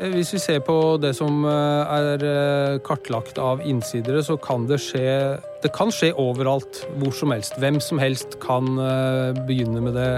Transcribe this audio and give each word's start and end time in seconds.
Hvis 0.00 0.30
vi 0.32 0.38
ser 0.40 0.60
på 0.64 0.96
det 0.96 1.10
som 1.18 1.42
eh, 1.44 1.90
er 1.92 2.22
eh, 2.24 2.78
kartlagt 2.80 3.36
av 3.36 3.60
innsidere, 3.60 4.22
så 4.24 4.38
kan 4.40 4.64
det 4.68 4.78
skje 4.80 5.36
Det 5.60 5.68
kan 5.76 5.92
skje 5.92 6.14
overalt, 6.16 6.88
hvor 6.96 7.12
som 7.12 7.34
helst. 7.34 7.58
Hvem 7.60 7.80
som 7.84 8.00
helst 8.00 8.38
kan 8.40 8.78
eh, 8.80 9.36
begynne 9.44 9.80
med 9.84 9.92
det 9.98 10.08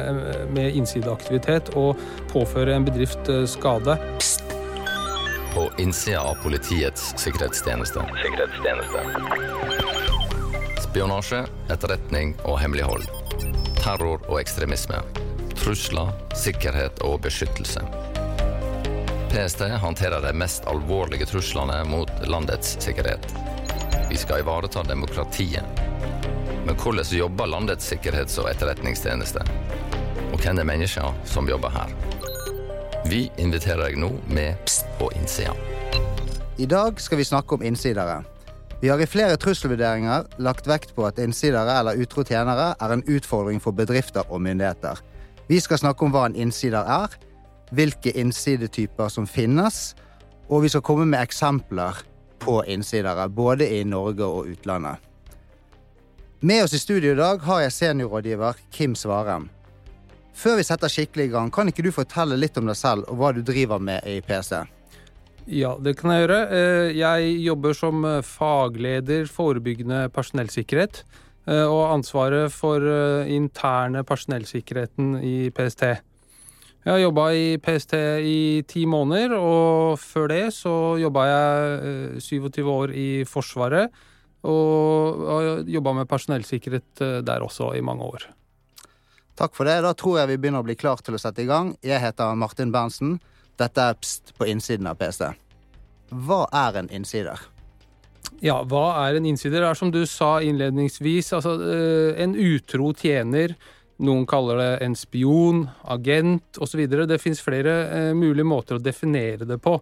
med 0.54 0.79
innsideaktivitet 0.79 1.72
og 1.74 1.98
påføre 2.30 2.76
en 2.76 2.87
bedrift 2.87 3.26
skade. 3.50 3.98
Psst. 4.21 4.54
På 5.53 5.67
innsida 5.83 6.22
av 6.30 6.38
Politiets 6.44 7.10
sikkerhetstjeneste. 7.19 8.06
sikkerhetstjeneste. 8.22 8.99
Spionasje, 10.87 11.42
etterretning 11.74 12.37
og 12.46 12.60
hemmelighold. 12.62 13.03
Terror 13.83 14.22
og 14.28 14.38
ekstremisme. 14.38 15.03
Trusler, 15.58 16.14
sikkerhet 16.38 17.02
og 17.02 17.20
beskyttelse. 17.27 18.12
PST 19.33 19.60
håndterer 19.60 20.20
de 20.20 20.33
mest 20.37 20.66
alvorlige 20.69 21.25
truslene 21.27 21.79
mot 21.88 22.11
landets 22.29 22.77
sikkerhet. 22.84 23.27
Vi 24.11 24.16
skal 24.16 24.43
ivareta 24.43 24.83
demokratiet. 24.83 25.65
Men 26.66 26.77
hvordan 26.77 27.05
jobber 27.16 27.47
landets 27.47 27.93
sikkerhets- 27.93 28.37
og 28.43 28.51
etterretningstjeneste? 28.51 29.41
Og 30.33 30.37
hvem 30.37 30.60
er 30.60 30.69
menneskene 30.69 31.24
som 31.24 31.48
jobber 31.48 31.73
her? 31.73 31.97
Vi 33.09 33.23
inviterer 33.41 33.87
deg 33.87 33.97
nå 34.05 34.12
med 34.29 34.60
Pst 34.66 34.84
på 35.01 35.09
innsida. 35.16 35.57
I 36.60 36.69
dag 36.69 37.01
skal 37.01 37.23
vi 37.23 37.24
snakke 37.24 37.57
om 37.57 37.65
innsidere. 37.65 38.21
Vi 38.85 38.93
har 38.93 39.01
i 39.01 39.09
flere 39.09 39.41
trusselvurderinger 39.41 40.29
lagt 40.45 40.69
vekt 40.69 40.93
på 40.93 41.09
at 41.09 41.19
innsidere 41.19 41.80
eller 41.80 41.96
utro 41.96 42.21
tjenere 42.21 42.74
er 42.77 42.93
en 42.93 43.09
utfordring 43.09 43.65
for 43.65 43.73
bedrifter 43.73 44.29
og 44.29 44.45
myndigheter. 44.45 45.01
Vi 45.49 45.60
skal 45.60 45.80
snakke 45.80 46.05
om 46.05 46.12
hva 46.12 46.29
en 46.29 46.37
innsider 46.37 46.85
er, 46.85 47.16
hvilke 47.73 48.12
innsidetyper 48.21 49.09
som 49.12 49.27
finnes, 49.27 49.95
og 50.53 50.65
vi 50.65 50.73
skal 50.73 50.85
komme 50.85 51.07
med 51.09 51.23
eksempler 51.23 52.03
på 52.43 52.61
innsidere, 52.69 53.29
både 53.29 53.69
i 53.79 53.83
Norge 53.85 54.27
og 54.27 54.51
utlandet. 54.52 55.01
Med 56.43 56.65
oss 56.65 56.74
i 56.74 56.79
studio 56.83 57.13
i 57.13 57.19
dag 57.19 57.43
har 57.46 57.61
jeg 57.63 57.74
seniorrådgiver 57.77 58.59
Kim 58.74 58.96
Svarem. 58.99 59.49
Før 60.35 60.57
vi 60.59 60.65
setter 60.66 60.91
skikkelig 60.91 61.29
i 61.29 61.33
gang, 61.37 61.51
kan 61.55 61.69
ikke 61.71 61.85
du 61.87 61.93
fortelle 61.95 62.38
litt 62.38 62.57
om 62.59 62.66
deg 62.66 62.79
selv 62.79 63.07
og 63.13 63.21
hva 63.21 63.30
du 63.37 63.45
driver 63.46 63.79
med 63.79 64.02
i 64.08 64.18
PC? 64.27 64.64
Ja, 65.46 65.74
det 65.78 65.96
kan 65.98 66.12
jeg 66.12 66.24
gjøre. 66.24 66.41
Eh, 66.55 66.89
jeg 66.98 67.36
jobber 67.44 67.77
som 67.78 68.06
fagleder 68.27 69.27
forebyggende 69.30 70.06
personellsikkerhet 70.14 71.02
eh, 71.46 71.66
og 71.66 71.92
ansvaret 71.92 72.55
for 72.55 72.83
eh, 72.86 73.30
interne 73.34 74.05
personellsikkerheten 74.06 75.16
i 75.22 75.36
PST. 75.55 75.84
Jeg 76.83 76.91
har 76.91 76.98
jobba 76.98 77.28
i 77.38 77.58
PST 77.62 77.92
i 78.27 78.38
ti 78.66 78.83
måneder, 78.91 79.36
og 79.38 80.00
før 80.02 80.33
det 80.33 80.47
så 80.56 80.72
jobba 80.98 81.27
jeg 81.28 82.22
27 82.27 82.58
eh, 82.58 82.70
år 82.72 82.94
i 82.98 83.08
Forsvaret. 83.28 83.92
Og 84.42 85.20
har 85.28 85.69
jobba 85.70 85.92
med 86.00 86.08
personellsikkerhet 86.11 87.02
eh, 87.06 87.20
der 87.22 87.44
også 87.47 87.70
i 87.78 87.84
mange 87.86 88.02
år. 88.02 88.27
Takk 89.39 89.55
for 89.55 89.70
det. 89.70 89.78
Da 89.86 89.92
tror 89.94 90.19
jeg 90.19 90.33
vi 90.33 90.41
begynner 90.42 90.64
å 90.64 90.66
bli 90.66 90.74
klar 90.74 90.98
til 91.06 91.14
å 91.14 91.22
sette 91.22 91.44
i 91.44 91.48
gang. 91.48 91.70
Jeg 91.86 92.02
heter 92.02 92.34
Martin 92.34 92.74
Berntsen. 92.74 93.20
Dette 93.62 93.86
er 93.92 94.00
Pst 94.02 94.34
på 94.34 94.48
innsiden 94.50 94.91
av 94.91 94.98
PST. 94.98 95.30
Hva 96.11 96.44
er 96.50 96.83
en 96.83 96.91
innsider? 96.91 97.46
Ja, 98.42 98.58
hva 98.67 99.05
er 99.05 99.20
en 99.20 99.28
innsider? 99.30 99.62
Det 99.62 99.70
er 99.70 99.78
som 99.78 99.94
du 99.94 100.02
sa 100.11 100.41
innledningsvis, 100.42 101.30
altså 101.39 101.55
eh, 101.62 102.19
en 102.24 102.34
utro 102.34 102.91
tjener 102.98 103.55
noen 104.02 104.24
kaller 104.26 104.58
det 104.60 104.70
en 104.86 104.96
spion, 104.96 105.66
agent 105.84 106.58
osv. 106.62 106.86
Det 106.88 107.20
fins 107.20 107.42
flere 107.44 107.76
eh, 107.90 108.14
mulige 108.16 108.48
måter 108.48 108.78
å 108.78 108.82
definere 108.82 109.48
det 109.48 109.58
på. 109.62 109.76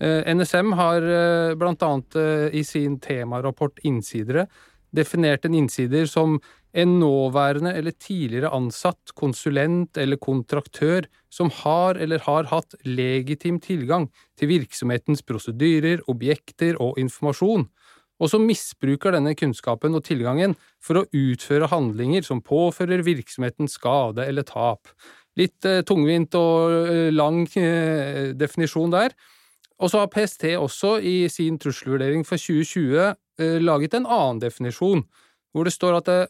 Eh, 0.00 0.24
NSM 0.34 0.72
har 0.78 1.04
eh, 1.04 1.54
bl.a. 1.60 1.92
Eh, 2.16 2.48
i 2.56 2.64
sin 2.64 2.98
temarapport 3.04 3.82
Innsidere 3.84 4.46
definert 4.90 5.44
en 5.44 5.54
innsider 5.54 6.06
som 6.06 6.40
en 6.72 6.98
nåværende 7.00 7.72
eller 7.74 7.94
tidligere 7.98 8.52
ansatt, 8.54 9.12
konsulent 9.18 9.98
eller 9.98 10.20
kontraktør 10.22 11.06
som 11.30 11.50
har 11.62 11.98
eller 11.98 12.22
har 12.26 12.46
hatt 12.50 12.76
legitim 12.86 13.58
tilgang 13.62 14.06
til 14.38 14.52
virksomhetens 14.52 15.24
prosedyrer, 15.26 16.04
objekter 16.10 16.78
og 16.82 16.98
informasjon, 17.02 17.66
og 18.20 18.28
som 18.28 18.44
misbruker 18.44 19.14
denne 19.16 19.32
kunnskapen 19.38 19.96
og 19.96 20.04
tilgangen 20.06 20.54
for 20.84 21.00
å 21.00 21.06
utføre 21.16 21.70
handlinger 21.72 22.26
som 22.26 22.42
påfører 22.44 23.04
virksomheten 23.06 23.70
skade 23.70 24.26
eller 24.28 24.46
tap. 24.48 24.92
Litt 25.40 25.64
eh, 25.68 25.80
tungvint 25.88 26.34
og 26.36 26.74
eh, 26.90 27.08
lang 27.14 27.46
eh, 27.56 28.32
definisjon 28.36 28.92
der. 28.92 29.14
Og 29.80 29.88
så 29.88 30.02
har 30.02 30.12
PST 30.12 30.50
også 30.60 30.98
i 31.00 31.24
sin 31.32 31.56
trusselvurdering 31.60 32.26
for 32.28 32.40
2020 32.40 32.98
eh, 33.00 33.56
laget 33.62 33.96
en 33.96 34.08
annen 34.08 34.42
definisjon, 34.42 35.06
hvor 35.54 35.64
det 35.64 35.72
står 35.72 36.00
at 36.02 36.12
eh, 36.12 36.26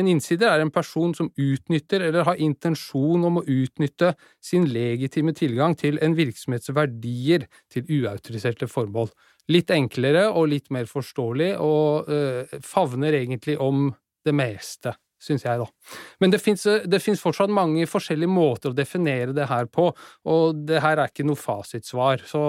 en 0.00 0.08
innsider 0.10 0.50
er 0.50 0.62
en 0.64 0.72
person 0.74 1.12
som 1.14 1.28
utnytter 1.38 2.02
eller 2.08 2.26
har 2.26 2.40
intensjon 2.42 3.26
om 3.28 3.38
å 3.38 3.44
utnytte 3.46 4.14
sin 4.42 4.66
legitime 4.72 5.34
tilgang 5.36 5.76
til 5.78 6.00
en 6.02 6.16
virksomhets 6.18 6.72
verdier 6.74 7.46
til 7.70 7.86
uautoriserte 8.00 8.66
formål 8.70 9.12
litt 9.52 9.72
enklere 9.74 10.28
og 10.32 10.48
litt 10.52 10.70
mer 10.74 10.88
forståelig, 10.90 11.54
og 11.60 12.10
uh, 12.10 12.60
favner 12.64 13.16
egentlig 13.20 13.58
om 13.60 13.90
det 14.24 14.34
meste, 14.36 14.94
syns 15.20 15.44
jeg, 15.44 15.60
da. 15.60 15.96
Men 16.20 16.32
det 16.32 16.40
fins 16.40 17.20
fortsatt 17.22 17.52
mange 17.52 17.86
forskjellige 17.88 18.32
måter 18.32 18.72
å 18.72 18.76
definere 18.76 19.36
det 19.36 19.48
her 19.50 19.68
på, 19.72 19.90
og 20.28 20.64
det 20.68 20.80
her 20.84 21.00
er 21.00 21.12
ikke 21.12 21.26
noe 21.28 21.40
fasitsvar, 21.40 22.24
så 22.28 22.42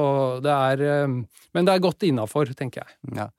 det 0.43 0.55
er 0.55 1.05
um, 1.05 1.21
Men 1.55 1.67
det 1.67 1.75
er 1.75 1.83
godt 1.83 2.07
innafor, 2.07 2.51
tenker 2.55 2.83
jeg. 2.83 3.19
Ja. 3.19 3.29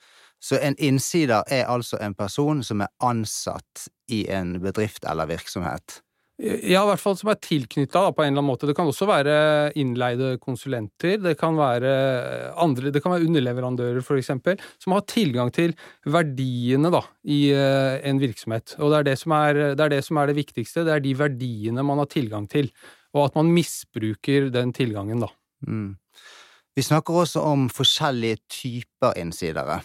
Så 0.43 0.59
en 0.61 0.77
innsider 0.79 1.45
er 1.49 1.65
altså 1.73 1.99
en 2.01 2.15
person 2.15 2.63
som 2.65 2.85
er 2.85 2.93
ansatt 3.05 3.89
i 4.13 4.27
en 4.31 4.59
bedrift 4.63 5.05
eller 5.09 5.29
virksomhet? 5.31 6.03
Ja, 6.37 6.83
i 6.83 6.89
hvert 6.91 7.01
fall 7.01 7.15
som 7.17 7.31
er 7.33 7.39
tilknytta 7.41 8.03
på 8.13 8.21
en 8.21 8.35
eller 8.35 8.43
annen 8.43 8.51
måte. 8.51 8.69
Det 8.69 8.75
kan 8.77 8.89
også 8.91 9.07
være 9.09 9.37
innleide 9.81 10.35
konsulenter. 10.43 11.17
Det 11.25 11.33
kan 11.41 11.57
være 11.57 11.93
andre, 12.61 12.93
det 12.93 13.01
kan 13.01 13.15
være 13.15 13.25
underleverandører, 13.25 14.05
eksempel, 14.21 14.61
som 14.83 14.93
har 14.93 15.07
tilgang 15.09 15.49
til 15.57 15.73
verdiene 16.05 16.93
da, 16.93 17.01
i 17.25 17.47
eh, 17.57 17.97
en 18.05 18.21
virksomhet. 18.21 18.77
Og 18.77 18.93
det 18.93 18.99
er 18.99 19.09
det, 19.09 19.17
er, 19.25 19.63
det 19.79 19.87
er 19.87 19.95
det 19.97 20.03
som 20.05 20.21
er 20.21 20.29
det 20.29 20.37
viktigste. 20.43 20.85
Det 20.85 20.93
er 20.93 21.05
de 21.07 21.17
verdiene 21.17 21.87
man 21.89 22.05
har 22.05 22.13
tilgang 22.13 22.45
til. 22.53 22.69
Og 23.17 23.31
at 23.31 23.41
man 23.41 23.55
misbruker 23.57 24.51
den 24.53 24.77
tilgangen, 24.77 25.25
da. 25.25 25.33
Mm. 25.65 25.95
Vi 26.77 26.85
snakker 26.85 27.17
også 27.17 27.41
om 27.49 27.71
forskjellige 27.73 28.43
typer 28.53 29.17
innsidere. 29.17 29.81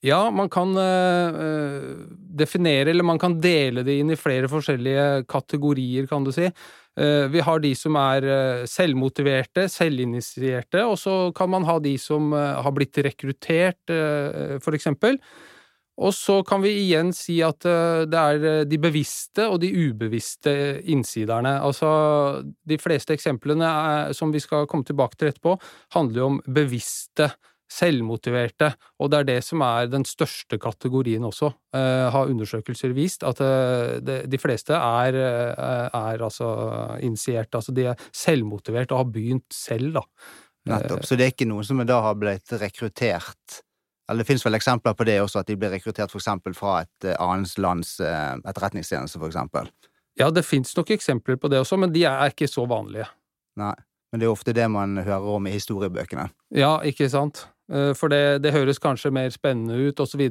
Ja, 0.00 0.30
man 0.30 0.46
kan 0.50 0.76
uh, 0.78 1.94
definere, 2.38 2.90
eller 2.90 3.02
man 3.02 3.18
kan 3.18 3.40
dele 3.42 3.82
det 3.82 3.96
inn 3.98 4.12
i 4.14 4.18
flere 4.18 4.46
forskjellige 4.50 5.24
kategorier, 5.30 6.06
kan 6.06 6.22
du 6.22 6.30
si. 6.34 6.46
Uh, 6.98 7.26
vi 7.32 7.42
har 7.42 7.58
de 7.62 7.72
som 7.74 7.98
er 7.98 8.26
uh, 8.28 8.62
selvmotiverte, 8.70 9.66
selvinitierte, 9.72 10.84
og 10.86 10.94
så 11.02 11.16
kan 11.34 11.50
man 11.50 11.66
ha 11.66 11.80
de 11.82 11.96
som 11.98 12.30
har 12.30 12.70
blitt 12.76 13.02
rekruttert, 13.02 13.90
for 14.62 14.78
eksempel. 14.78 15.18
Og 15.98 16.14
så 16.14 16.44
kan 16.46 16.62
vi 16.62 16.76
igjen 16.84 17.10
si 17.10 17.40
at 17.42 17.58
det 17.58 18.18
er 18.18 18.66
de 18.70 18.78
bevisste 18.78 19.48
og 19.50 19.58
de 19.64 19.72
ubevisste 19.74 20.52
innsiderne. 20.86 21.56
Altså, 21.58 21.88
de 22.46 22.78
fleste 22.78 23.16
eksemplene 23.18 23.66
er, 23.66 24.14
som 24.14 24.30
vi 24.30 24.38
skal 24.38 24.68
komme 24.70 24.86
tilbake 24.86 25.18
til 25.18 25.32
etterpå, 25.32 25.56
handler 25.96 26.22
jo 26.22 26.28
om 26.36 26.42
bevisste 26.46 27.32
selvmotiverte, 27.68 28.72
og 28.98 29.10
det 29.12 29.18
er 29.18 29.28
det 29.28 29.38
som 29.44 29.62
er 29.66 29.90
den 29.92 30.06
største 30.08 30.58
kategorien 30.60 31.24
også, 31.28 31.50
uh, 31.76 32.08
har 32.14 32.32
undersøkelser 32.32 32.94
vist, 32.96 33.26
at 33.28 33.42
uh, 33.44 33.98
de, 34.04 34.22
de 34.30 34.40
fleste 34.40 34.76
er, 34.76 35.18
uh, 35.20 35.86
er 35.92 36.24
altså 36.24 36.50
initiert, 37.04 37.52
altså 37.54 37.74
de 37.76 37.90
er 37.92 38.04
selvmotivert 38.08 38.92
og 38.92 39.04
har 39.04 39.10
begynt 39.12 39.48
selv, 39.54 40.00
da. 40.00 40.04
Nettopp, 40.68 41.06
så 41.06 41.16
det 41.16 41.24
er 41.24 41.32
ikke 41.32 41.48
noen 41.48 41.64
som 41.64 41.80
da 41.88 42.02
har 42.04 42.16
blitt 42.20 42.52
rekruttert 42.60 43.62
eller 44.08 44.24
det 44.24 44.28
finnes 44.30 44.44
vel 44.46 44.56
eksempler 44.56 44.94
på 44.96 45.04
det 45.04 45.18
også, 45.20 45.42
at 45.42 45.48
de 45.50 45.54
blir 45.60 45.68
rekruttert 45.68 46.14
eksempel 46.16 46.54
fra 46.56 46.78
et 46.80 47.10
annet 47.20 47.58
lands 47.60 47.90
etterretningstjeneste, 48.00 49.20
eksempel? 49.26 49.68
Ja, 50.16 50.30
det 50.32 50.46
finnes 50.48 50.72
nok 50.76 50.94
eksempler 50.96 51.36
på 51.36 51.50
det 51.52 51.60
også, 51.60 51.76
men 51.76 51.92
de 51.92 52.06
er 52.08 52.32
ikke 52.32 52.48
så 52.48 52.64
vanlige. 52.68 53.04
Nei, 53.60 53.74
men 54.10 54.22
det 54.22 54.26
er 54.26 54.32
ofte 54.32 54.54
det 54.56 54.66
man 54.72 54.96
hører 54.96 55.28
om 55.36 55.46
i 55.46 55.52
historiebøkene. 55.54 56.28
Ja, 56.56 56.78
ikke 56.88 57.10
sant. 57.12 57.44
Eh, 57.68 57.92
for 57.96 58.12
det, 58.12 58.40
det, 58.44 58.54
høres 58.54 58.80
kanskje 58.80 59.12
mer 59.14 59.30
spennende 59.34 59.76
ut, 59.76 60.00
osv. 60.00 60.22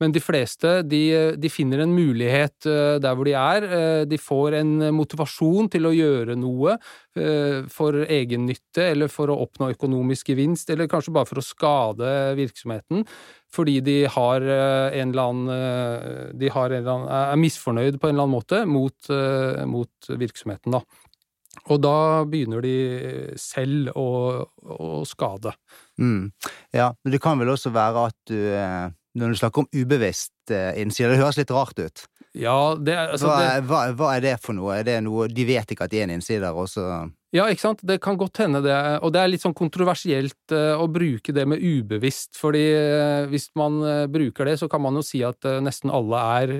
Men 0.00 0.14
de 0.14 0.22
fleste 0.22 0.80
de, 0.86 1.02
de, 1.34 1.50
finner 1.50 1.82
en 1.82 1.94
mulighet 1.94 2.68
eh, 2.70 2.98
der 3.02 3.16
hvor 3.16 3.26
de 3.26 3.34
er. 3.38 3.66
Eh, 3.66 4.02
de 4.08 4.18
får 4.20 4.58
en 4.60 4.74
motivasjon 4.94 5.70
til 5.72 5.88
å 5.88 5.94
gjøre 5.96 6.38
noe 6.38 6.78
for 7.72 7.96
egennytte, 8.12 8.90
eller 8.90 9.08
for 9.08 9.30
å 9.32 9.38
oppnå 9.40 9.70
økonomisk 9.72 10.34
gevinst, 10.34 10.68
eller 10.68 10.84
kanskje 10.92 11.14
bare 11.16 11.24
for 11.24 11.40
å 11.40 11.44
skade 11.44 12.10
virksomheten. 12.36 13.06
Fordi 13.56 13.78
de 13.80 13.94
har 14.12 14.44
en 14.44 15.14
eller 15.14 15.22
annen 15.22 16.34
De 16.36 16.50
eller 16.52 16.76
annen, 16.76 17.08
er 17.08 17.40
misfornøyd 17.40 17.96
på 17.96 18.10
en 18.10 18.18
eller 18.18 18.26
annen 18.26 18.36
måte 18.36 18.60
mot, 18.68 19.08
mot 19.64 20.10
virksomheten, 20.20 20.76
da. 20.76 20.82
Og 21.72 21.80
da 21.80 21.96
begynner 22.28 22.60
de 22.60 22.76
selv 23.40 23.96
å 23.96 24.10
å 24.76 25.04
skade. 25.08 25.54
Mm. 26.00 26.30
Ja, 26.76 26.90
men 27.04 27.14
det 27.14 27.22
kan 27.24 27.38
vel 27.40 27.48
også 27.54 27.72
være 27.72 28.06
at 28.10 28.16
du 28.28 28.36
eh, 28.36 28.90
Når 29.16 29.32
du 29.32 29.38
snakker 29.40 29.62
om 29.64 29.68
ubevisst 29.72 30.52
Innsider, 30.52 31.14
det 31.14 31.22
høres 31.22 31.38
litt 31.40 31.50
rart 31.50 31.78
ut. 31.80 32.02
Ja, 32.36 32.76
det 32.76 32.96
altså 32.96 33.30
Hva, 33.30 33.36
det, 33.40 33.68
hva, 33.70 33.84
hva 33.96 34.16
er 34.16 34.24
det 34.24 34.38
for 34.44 34.56
noe? 34.56 34.80
Er 34.80 34.86
det 34.86 34.98
noe 35.06 35.28
De 35.32 35.46
vet 35.48 35.70
ikke 35.72 35.86
at 35.86 35.92
de 35.92 36.02
er 36.02 36.08
en 36.08 36.18
innsider, 36.18 36.52
og 36.52 36.68
så 36.70 36.84
Ja, 37.34 37.46
ikke 37.50 37.64
sant? 37.64 37.82
Det 37.84 37.98
kan 38.00 38.16
godt 38.16 38.38
hende 38.40 38.62
det, 38.64 38.76
og 39.04 39.10
det 39.12 39.20
er 39.20 39.28
litt 39.28 39.42
sånn 39.42 39.56
kontroversielt 39.56 40.54
uh, 40.54 40.78
å 40.80 40.86
bruke 40.88 41.34
det 41.36 41.42
med 41.48 41.60
ubevisst, 41.60 42.38
fordi 42.38 42.62
uh, 42.72 43.26
hvis 43.28 43.48
man 43.58 43.76
uh, 43.82 44.04
bruker 44.08 44.48
det, 44.48 44.54
så 44.60 44.68
kan 44.72 44.80
man 44.80 44.96
jo 44.96 45.02
si 45.04 45.20
at 45.26 45.44
nesten 45.60 45.92
alle 45.92 46.22
er 46.38 46.54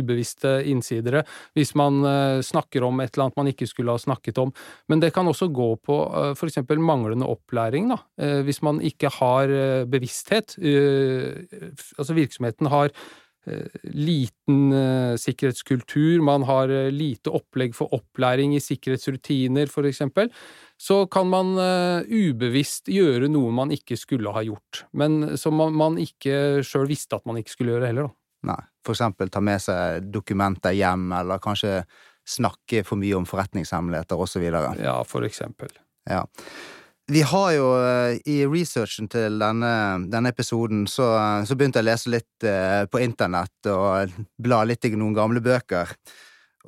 ubevisste 0.00 0.56
innsidere, 0.72 1.22
hvis 1.54 1.74
man 1.78 2.00
snakker 2.42 2.88
om 2.88 3.04
et 3.04 3.12
eller 3.12 3.28
annet 3.28 3.38
man 3.38 3.52
ikke 3.52 3.68
skulle 3.70 3.94
ha 3.94 4.00
snakket 4.00 4.40
om. 4.42 4.50
Men 4.90 5.04
det 5.04 5.12
kan 5.14 5.28
også 5.28 5.50
gå 5.54 5.68
på 5.86 6.00
for 6.40 6.48
eksempel 6.48 6.82
manglende 6.82 7.28
opplæring, 7.28 7.92
da. 7.92 8.00
Hvis 8.48 8.62
man 8.66 8.80
ikke 8.84 9.12
har 9.20 9.52
bevissthet. 9.92 10.56
Altså 10.58 12.16
virksomheten 12.16 12.72
har 12.72 12.94
liten 13.94 14.72
eh, 14.74 15.14
sikkerhetskultur, 15.20 16.22
man 16.24 16.44
har 16.48 16.72
eh, 16.72 16.90
lite 16.94 17.32
opplegg 17.34 17.76
for 17.76 17.92
opplæring 17.96 18.54
i 18.56 18.62
sikkerhetsrutiner, 18.62 19.70
for 19.72 19.88
eksempel, 19.88 20.30
så 20.78 21.02
kan 21.10 21.30
man 21.30 21.54
eh, 21.62 22.08
ubevisst 22.08 22.90
gjøre 22.92 23.30
noe 23.32 23.52
man 23.54 23.74
ikke 23.74 23.98
skulle 23.98 24.32
ha 24.34 24.44
gjort, 24.46 24.84
men 24.92 25.36
som 25.40 25.58
man, 25.58 25.74
man 25.76 25.98
ikke 26.02 26.62
sjøl 26.66 26.88
visste 26.90 27.18
at 27.18 27.26
man 27.28 27.40
ikke 27.40 27.56
skulle 27.56 27.76
gjøre 27.76 27.92
heller, 27.92 28.08
da. 28.08 28.14
Nei, 28.48 28.60
for 28.86 28.94
eksempel 28.94 29.32
ta 29.34 29.42
med 29.42 29.58
seg 29.62 30.12
dokumenter 30.14 30.76
hjem, 30.76 31.08
eller 31.18 31.42
kanskje 31.42 31.80
snakke 32.28 32.84
for 32.86 33.00
mye 33.00 33.16
om 33.18 33.26
forretningshemmeligheter, 33.26 34.38
videre. 34.38 34.74
Ja, 34.82 35.00
for 35.08 35.26
eksempel. 35.26 35.72
Ja. 36.08 36.22
Vi 37.08 37.22
har 37.24 37.52
jo 37.56 37.68
eh, 37.80 38.18
i 38.28 38.42
researchen 38.44 39.08
til 39.08 39.38
denne, 39.40 39.72
denne 40.12 40.32
episoden, 40.34 40.84
så, 40.90 41.06
så 41.48 41.56
begynte 41.56 41.80
jeg 41.80 41.86
å 41.86 41.88
lese 41.88 42.12
litt 42.12 42.46
eh, 42.46 42.84
på 42.90 43.00
internett 43.00 43.70
og 43.72 44.12
bla 44.36 44.60
litt 44.68 44.84
i 44.84 44.92
noen 44.92 45.16
gamle 45.16 45.40
bøker, 45.44 45.94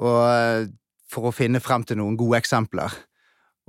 og 0.00 0.20
eh, 0.24 0.70
for 1.10 1.28
å 1.28 1.34
finne 1.34 1.60
frem 1.60 1.84
til 1.84 2.00
noen 2.00 2.16
gode 2.16 2.40
eksempler. 2.40 2.94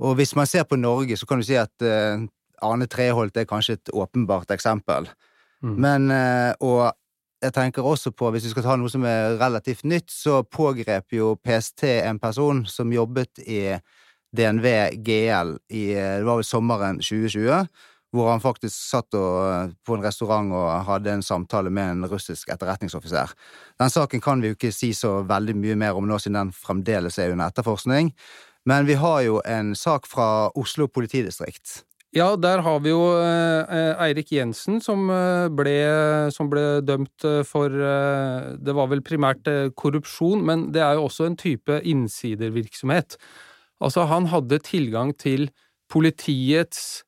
Og 0.02 0.16
hvis 0.18 0.32
man 0.38 0.48
ser 0.48 0.64
på 0.64 0.78
Norge, 0.80 1.18
så 1.18 1.28
kan 1.28 1.42
du 1.42 1.46
si 1.46 1.58
at 1.60 1.84
eh, 1.84 2.24
Arne 2.64 2.88
Treholt 2.90 3.36
er 3.36 3.48
kanskje 3.50 3.76
et 3.76 3.92
åpenbart 3.92 4.50
eksempel. 4.54 5.10
Mm. 5.62 5.76
Men, 5.76 6.10
eh, 6.14 6.52
og 6.64 6.92
jeg 7.42 7.54
tenker 7.56 7.86
også 7.86 8.14
på, 8.14 8.30
hvis 8.30 8.46
vi 8.46 8.54
skal 8.54 8.66
ta 8.66 8.78
noe 8.78 8.90
som 8.90 9.04
er 9.06 9.36
relativt 9.40 9.84
nytt, 9.84 10.10
så 10.14 10.40
pågrep 10.46 11.18
jo 11.18 11.34
PST 11.42 11.84
en 12.00 12.22
person 12.22 12.64
som 12.70 12.94
jobbet 12.94 13.42
i 13.44 13.64
DNV 14.36 14.66
GL 15.04 15.56
i 15.72 15.86
det 15.94 16.24
var 16.26 16.40
vel 16.40 16.46
sommeren 16.46 17.00
2020, 17.02 17.66
hvor 18.12 18.28
han 18.28 18.42
faktisk 18.44 18.76
satt 18.76 19.16
og, 19.16 19.72
på 19.86 19.96
en 19.96 20.04
restaurant 20.04 20.52
og 20.52 20.88
hadde 20.88 21.14
en 21.16 21.24
samtale 21.24 21.72
med 21.72 21.94
en 21.96 22.08
russisk 22.10 22.50
etterretningsoffiser. 22.52 23.32
Den 23.80 23.92
saken 23.92 24.20
kan 24.24 24.42
vi 24.42 24.52
jo 24.52 24.58
ikke 24.58 24.72
si 24.74 24.92
så 24.96 25.20
veldig 25.28 25.56
mye 25.56 25.78
mer 25.80 25.96
om 25.96 26.08
nå, 26.08 26.20
siden 26.20 26.40
den 26.40 26.56
fremdeles 26.56 27.16
er 27.18 27.32
under 27.32 27.48
etterforskning. 27.48 28.12
Men 28.68 28.86
vi 28.86 28.98
har 29.00 29.22
jo 29.26 29.40
en 29.48 29.72
sak 29.74 30.06
fra 30.06 30.52
Oslo 30.58 30.86
politidistrikt. 30.92 31.82
Ja, 32.12 32.34
der 32.36 32.60
har 32.60 32.82
vi 32.84 32.90
jo 32.92 33.00
eh, 33.16 33.62
eh, 33.72 34.02
Eirik 34.04 34.34
Jensen 34.34 34.82
som 34.84 35.08
eh, 35.08 35.48
ble, 35.48 35.78
som 36.34 36.50
ble 36.52 36.82
dømt 36.84 37.24
eh, 37.24 37.40
for 37.48 37.72
eh, 37.72 38.50
Det 38.60 38.74
var 38.76 38.90
vel 38.90 39.00
primært 39.00 39.48
eh, 39.48 39.70
korrupsjon, 39.72 40.44
men 40.44 40.66
det 40.76 40.82
er 40.84 40.98
jo 40.98 41.06
også 41.06 41.30
en 41.30 41.38
type 41.40 41.80
innsidervirksomhet. 41.88 43.16
Altså, 43.82 44.06
han 44.10 44.28
hadde 44.30 44.60
tilgang 44.62 45.12
til 45.18 45.48
politiets 45.92 47.02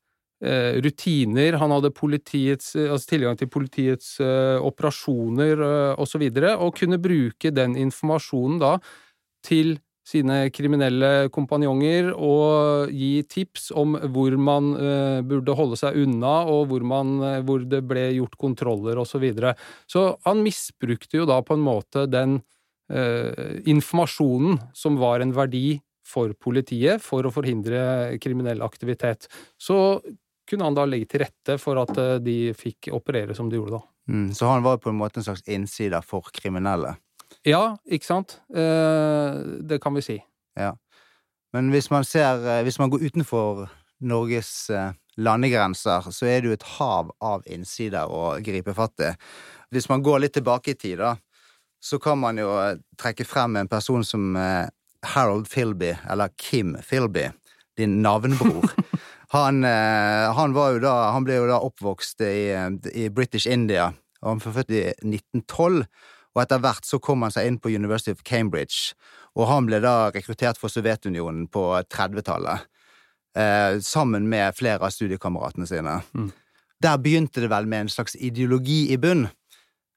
eh, 0.45 0.81
rutiner, 0.85 1.59
han 1.61 1.73
hadde 1.73 1.95
politiets, 1.95 2.75
eh, 2.77 2.91
altså 2.91 3.15
tilgang 3.15 3.39
til 3.41 3.51
politiets 3.53 4.19
eh, 4.21 4.59
operasjoner 4.61 5.65
eh, 5.65 5.95
og 5.97 6.11
så 6.11 6.21
og 6.59 6.77
kunne 6.77 7.01
bruke 7.01 7.55
den 7.55 7.77
informasjonen 7.77 8.61
da 8.63 8.77
til 9.45 9.77
sine 10.05 10.51
kriminelle 10.53 11.31
kompanjonger 11.33 12.11
og 12.13 12.91
gi 12.93 13.23
tips 13.25 13.71
om 13.73 13.97
hvor 14.13 14.37
man 14.37 14.75
eh, 14.77 15.21
burde 15.25 15.57
holde 15.57 15.79
seg 15.81 15.97
unna, 16.03 16.43
og 16.45 16.69
hvor, 16.69 16.85
man, 16.85 17.15
eh, 17.25 17.41
hvor 17.47 17.65
det 17.65 17.81
ble 17.89 18.11
gjort 18.19 18.37
kontroller 18.41 19.01
og 19.01 19.09
så 19.09 19.21
videre. 19.23 19.55
Så 19.89 20.11
han 20.27 20.45
misbrukte 20.45 21.23
jo 21.23 21.29
da 21.29 21.41
på 21.41 21.57
en 21.57 21.65
måte 21.65 22.05
den 22.11 22.43
eh, 22.93 23.63
informasjonen 23.65 24.61
som 24.77 25.01
var 25.01 25.25
en 25.25 25.33
verdi 25.37 25.81
for 26.05 26.35
politiet 26.37 27.03
for 27.03 27.25
å 27.25 27.33
forhindre 27.33 28.19
kriminell 28.23 28.63
aktivitet. 28.65 29.29
Så 29.57 30.01
kunne 30.49 30.69
han 30.69 30.77
da 30.77 30.85
legge 30.89 31.09
til 31.15 31.25
rette 31.25 31.57
for 31.61 31.81
at 31.81 31.97
eh, 32.01 32.17
de 32.23 32.39
fikk 32.57 32.91
operere 32.95 33.37
som 33.37 33.49
de 33.51 33.59
gjorde 33.61 33.79
da. 33.79 33.83
Mm, 34.09 34.35
så 34.37 34.51
han 34.51 34.63
var 34.63 34.79
på 34.79 34.93
en 34.93 35.01
måte 35.01 35.21
en 35.21 35.25
slags 35.25 35.47
innsider 35.49 36.05
for 36.05 36.29
kriminelle. 36.35 36.95
Ja, 37.45 37.77
ikke 37.85 38.07
sant? 38.07 38.39
Eh, 38.55 39.39
det 39.65 39.81
kan 39.83 39.97
vi 39.97 40.05
si. 40.05 40.19
Ja. 40.57 40.75
Men 41.55 41.71
hvis 41.73 41.91
man 41.91 42.05
ser 42.07 42.45
eh, 42.47 42.63
Hvis 42.63 42.79
man 42.79 42.91
går 42.91 43.07
utenfor 43.09 43.67
Norges 44.05 44.71
eh, 44.71 44.93
landegrenser, 45.17 46.11
så 46.11 46.27
er 46.27 46.41
det 46.41 46.49
jo 46.51 46.57
et 46.57 46.71
hav 46.77 47.13
av 47.23 47.45
innsider 47.47 48.11
å 48.11 48.37
gripe 48.45 48.75
fatt 48.75 49.01
i. 49.01 49.13
Hvis 49.71 49.89
man 49.89 50.03
går 50.03 50.25
litt 50.25 50.35
tilbake 50.35 50.75
i 50.75 50.79
tid, 50.79 50.99
da, 50.99 51.15
så 51.83 52.01
kan 52.03 52.19
man 52.19 52.39
jo 52.39 52.51
trekke 52.99 53.27
frem 53.27 53.57
en 53.57 53.71
person 53.71 54.05
som 54.05 54.35
Harold 55.05 55.49
Philby, 55.51 55.95
eller 56.11 56.31
Kim 56.37 56.77
Philby, 56.83 57.31
din 57.77 58.03
navnbror. 58.03 58.71
Han, 59.35 59.65
eh, 59.65 60.33
han 60.37 60.53
var 60.55 60.77
da 60.79 61.11
Han 61.11 61.25
ble 61.27 61.41
jo 61.41 61.47
da 61.49 61.57
oppvokst 61.59 62.21
i, 62.23 62.53
i 62.95 63.09
British 63.11 63.51
India, 63.51 63.89
og 64.23 64.29
han 64.29 64.43
ble 64.43 64.53
født 64.55 64.71
i 64.71 64.83
1912. 64.93 65.81
Og 66.35 66.43
etter 66.43 66.61
hvert 66.63 66.87
så 66.87 67.01
kom 67.03 67.25
han 67.27 67.35
seg 67.35 67.49
inn 67.49 67.59
på 67.59 67.73
University 67.73 68.15
of 68.15 68.23
Cambridge, 68.27 68.95
og 69.35 69.49
han 69.51 69.67
ble 69.67 69.81
da 69.83 70.13
rekruttert 70.15 70.61
for 70.61 70.71
Sovjetunionen 70.71 71.49
på 71.51 71.65
30-tallet. 71.91 72.69
Eh, 73.35 73.81
sammen 73.83 74.29
med 74.31 74.55
flere 74.55 74.87
av 74.87 74.95
studiekameratene 74.95 75.67
sine. 75.67 75.99
Mm. 76.15 76.31
Der 76.83 77.01
begynte 77.03 77.43
det 77.43 77.51
vel 77.51 77.67
med 77.67 77.87
en 77.87 77.91
slags 77.91 78.15
ideologi 78.15 78.93
i 78.95 78.99
bunn. 79.03 79.27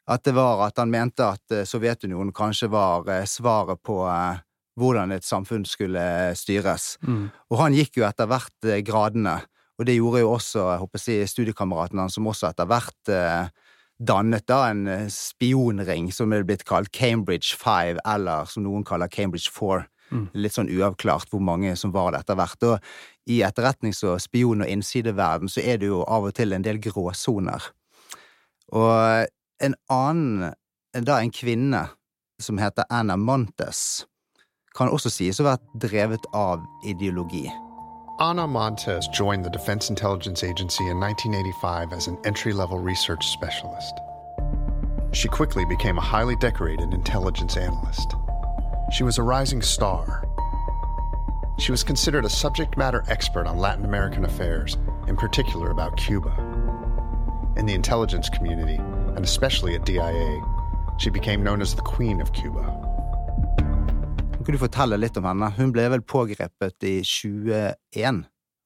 At 0.08 0.24
det 0.24 0.34
var 0.38 0.64
at 0.66 0.78
han 0.80 0.92
mente 0.94 1.26
at 1.26 1.54
eh, 1.54 1.66
Sovjetunionen 1.68 2.34
kanskje 2.34 2.70
var 2.72 3.10
eh, 3.12 3.26
svaret 3.28 3.82
på 3.84 4.02
eh, 4.08 4.40
hvordan 4.78 5.14
et 5.16 5.26
samfunn 5.26 5.66
skulle 5.68 6.02
styres. 6.38 6.96
Mm. 7.02 7.28
Og 7.52 7.62
han 7.62 7.78
gikk 7.78 8.00
jo 8.00 8.08
etter 8.08 8.30
hvert 8.30 8.68
eh, 8.68 8.84
gradene, 8.86 9.40
og 9.78 9.86
det 9.86 9.98
gjorde 9.98 10.24
jo 10.24 10.34
også 10.34 10.64
jeg 10.72 10.82
håper 10.84 11.02
å 11.02 11.04
si, 11.04 11.18
studiekameraten 11.34 12.02
hans, 12.02 12.18
som 12.18 12.30
også 12.30 12.52
etter 12.52 12.70
hvert 12.70 13.14
eh, 13.14 13.50
dannet 13.98 14.46
da 14.50 14.64
en 14.72 14.88
eh, 14.90 15.06
spionring 15.14 16.12
som 16.14 16.34
er 16.34 16.46
blitt 16.48 16.66
kalt 16.68 16.92
Cambridge 16.94 17.58
Five, 17.58 18.02
eller 18.06 18.50
som 18.50 18.66
noen 18.66 18.86
kaller 18.88 19.12
Cambridge 19.12 19.54
Four. 19.54 19.88
Mm. 20.08 20.30
Litt 20.40 20.56
sånn 20.56 20.70
uavklart 20.72 21.34
hvor 21.34 21.42
mange 21.44 21.74
som 21.76 21.92
var 21.92 22.14
det 22.14 22.22
etter 22.24 22.38
hvert. 22.40 22.68
Og 22.70 23.32
i 23.34 23.42
etterretnings- 23.44 24.06
og 24.08 24.22
spion- 24.24 24.64
og 24.64 24.70
innsideverden 24.72 25.52
så 25.52 25.66
er 25.66 25.82
det 25.82 25.90
jo 25.90 26.04
av 26.08 26.30
og 26.30 26.38
til 26.38 26.56
en 26.56 26.64
del 26.64 26.80
gråsoner. 26.80 27.66
Og 28.72 29.28
en 29.64 29.76
annen, 29.92 30.54
da 30.94 31.20
en 31.20 31.34
kvinne 31.34 31.84
som 32.40 32.60
heter 32.62 32.88
Anna 32.94 33.18
Montes, 33.18 34.06
kan 34.78 34.90
også 34.94 35.10
sies 35.10 35.40
å 35.42 35.56
drevet 35.82 36.28
av 36.38 36.62
ideologi. 36.86 37.48
Ana 38.20 38.48
Montez 38.48 39.08
joined 39.08 39.46
the 39.46 39.50
Defense 39.50 39.90
Intelligence 39.90 40.44
Agency 40.44 40.88
in 40.88 41.00
1985 41.00 41.94
as 41.94 42.08
an 42.08 42.18
entry 42.26 42.54
level 42.54 42.80
research 42.80 43.28
specialist. 43.28 43.94
She 45.14 45.28
quickly 45.28 45.66
became 45.66 45.98
a 45.98 46.02
highly 46.02 46.36
decorated 46.36 46.94
intelligence 46.94 47.58
analyst. 47.58 48.16
She 48.92 49.04
was 49.04 49.18
a 49.18 49.24
rising 49.24 49.62
star. 49.62 50.24
She 51.60 51.72
was 51.72 51.84
considered 51.84 52.26
a 52.26 52.30
subject 52.30 52.78
matter 52.78 53.04
expert 53.08 53.48
on 53.48 53.58
Latin 53.58 53.86
American 53.86 54.26
affairs, 54.26 54.78
in 55.08 55.16
particular 55.16 55.72
about 55.72 55.98
Cuba. 55.98 56.34
In 57.56 57.66
the 57.66 57.74
intelligence 57.74 58.30
community, 58.30 58.76
and 59.16 59.24
especially 59.26 59.74
at 59.76 59.86
DIA, 59.86 60.42
she 60.98 61.10
became 61.10 61.44
known 61.44 61.62
as 61.62 61.76
the 61.76 61.82
Queen 61.82 62.22
of 62.22 62.34
Cuba. 62.34 62.97
Kan 64.48 64.56
du 64.56 64.62
fortelle 64.62 64.96
litt 64.96 65.18
om 65.20 65.26
henne? 65.28 65.50
Hun 65.58 65.74
ble 65.76 65.90
vel 65.92 66.00
pågrepet 66.08 66.86
i 66.88 67.02
21, 67.04 68.22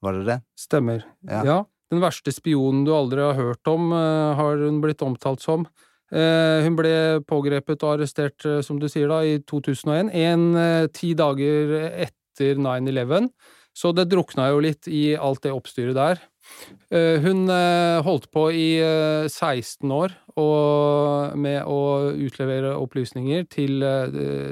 var 0.05 0.13
det 0.19 0.25
det? 0.27 0.35
Stemmer. 0.53 1.07
Ja. 1.25 1.39
Ja. 1.47 1.55
Den 1.89 2.03
verste 2.03 2.29
spionen 2.29 2.83
du 2.85 2.91
aldri 2.93 3.23
har 3.25 3.33
hørt 3.33 3.65
om, 3.67 3.87
eh, 3.91 4.35
har 4.37 4.61
hun 4.61 4.77
blitt 4.83 5.01
omtalt 5.01 5.41
som. 5.41 5.65
Eh, 6.13 6.61
Hun 6.61 6.75
ble 6.75 7.23
pågrepet 7.25 7.81
og 7.81 7.95
arrestert, 7.97 8.45
eh, 8.45 8.61
som 8.61 8.77
du 8.77 8.85
sier 8.87 9.07
da, 9.07 9.21
i 9.25 9.39
2001, 9.39 10.11
en 10.13 10.87
ti 10.93 11.15
dager 11.15 11.73
etter 12.05 12.61
9-11. 12.61 13.31
Så 13.73 13.95
det 13.95 14.09
drukna 14.11 14.51
jo 14.51 14.59
litt 14.59 14.87
i 14.87 15.15
alt 15.15 15.41
det 15.41 15.51
oppstyret 15.51 15.95
der. 15.95 16.19
Hun 16.91 17.47
holdt 18.03 18.29
på 18.31 18.51
i 18.53 18.77
eh, 18.77 19.27
16 19.27 19.89
år 19.89 20.13
med 21.35 21.63
å 21.65 22.13
utlevere 22.13 22.77
opplysninger 22.77 23.49
til, 23.49 23.81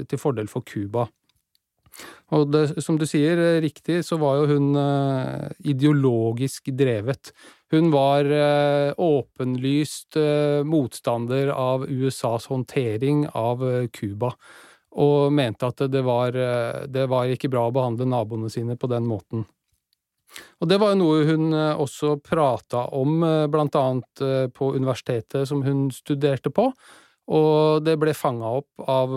til 0.07 0.17
fordel 0.17 0.48
for 0.48 0.62
Cuba. 0.65 1.05
Og 2.36 2.50
det, 2.53 2.63
som 2.86 2.98
du 3.00 3.06
sier 3.10 3.39
eh, 3.41 3.60
riktig, 3.63 4.03
så 4.06 4.20
var 4.22 4.39
jo 4.39 4.50
hun 4.53 4.77
eh, 4.77 5.50
ideologisk 5.72 6.70
drevet. 6.77 7.32
Hun 7.74 7.89
var 7.94 8.29
eh, 8.29 8.91
åpenlyst 8.98 10.18
motstander 10.65 11.53
av 11.53 11.86
USAs 11.89 12.50
håndtering 12.50 13.27
av 13.38 13.63
Cuba. 13.94 14.34
Og 15.00 15.34
mente 15.34 15.70
at 15.70 15.84
det 15.94 16.01
var, 16.01 16.34
det 16.89 17.06
var 17.12 17.29
ikke 17.29 17.51
bra 17.53 17.68
å 17.70 17.74
behandle 17.74 18.08
naboene 18.10 18.50
sine 18.50 18.74
på 18.74 18.89
den 18.89 19.06
måten. 19.06 19.44
Og 20.62 20.70
det 20.70 20.79
var 20.82 20.94
jo 20.94 21.00
noe 21.01 21.27
hun 21.27 21.53
også 21.53 22.15
prata 22.25 22.88
om, 22.98 23.22
blant 23.53 23.77
annet 23.77 24.24
på 24.58 24.72
universitetet 24.74 25.46
som 25.50 25.62
hun 25.65 25.88
studerte 25.94 26.50
på. 26.50 26.72
Og 27.29 27.86
det 27.86 27.96
ble 28.01 28.15
fanga 28.18 28.50
opp 28.63 28.89
av 28.89 29.13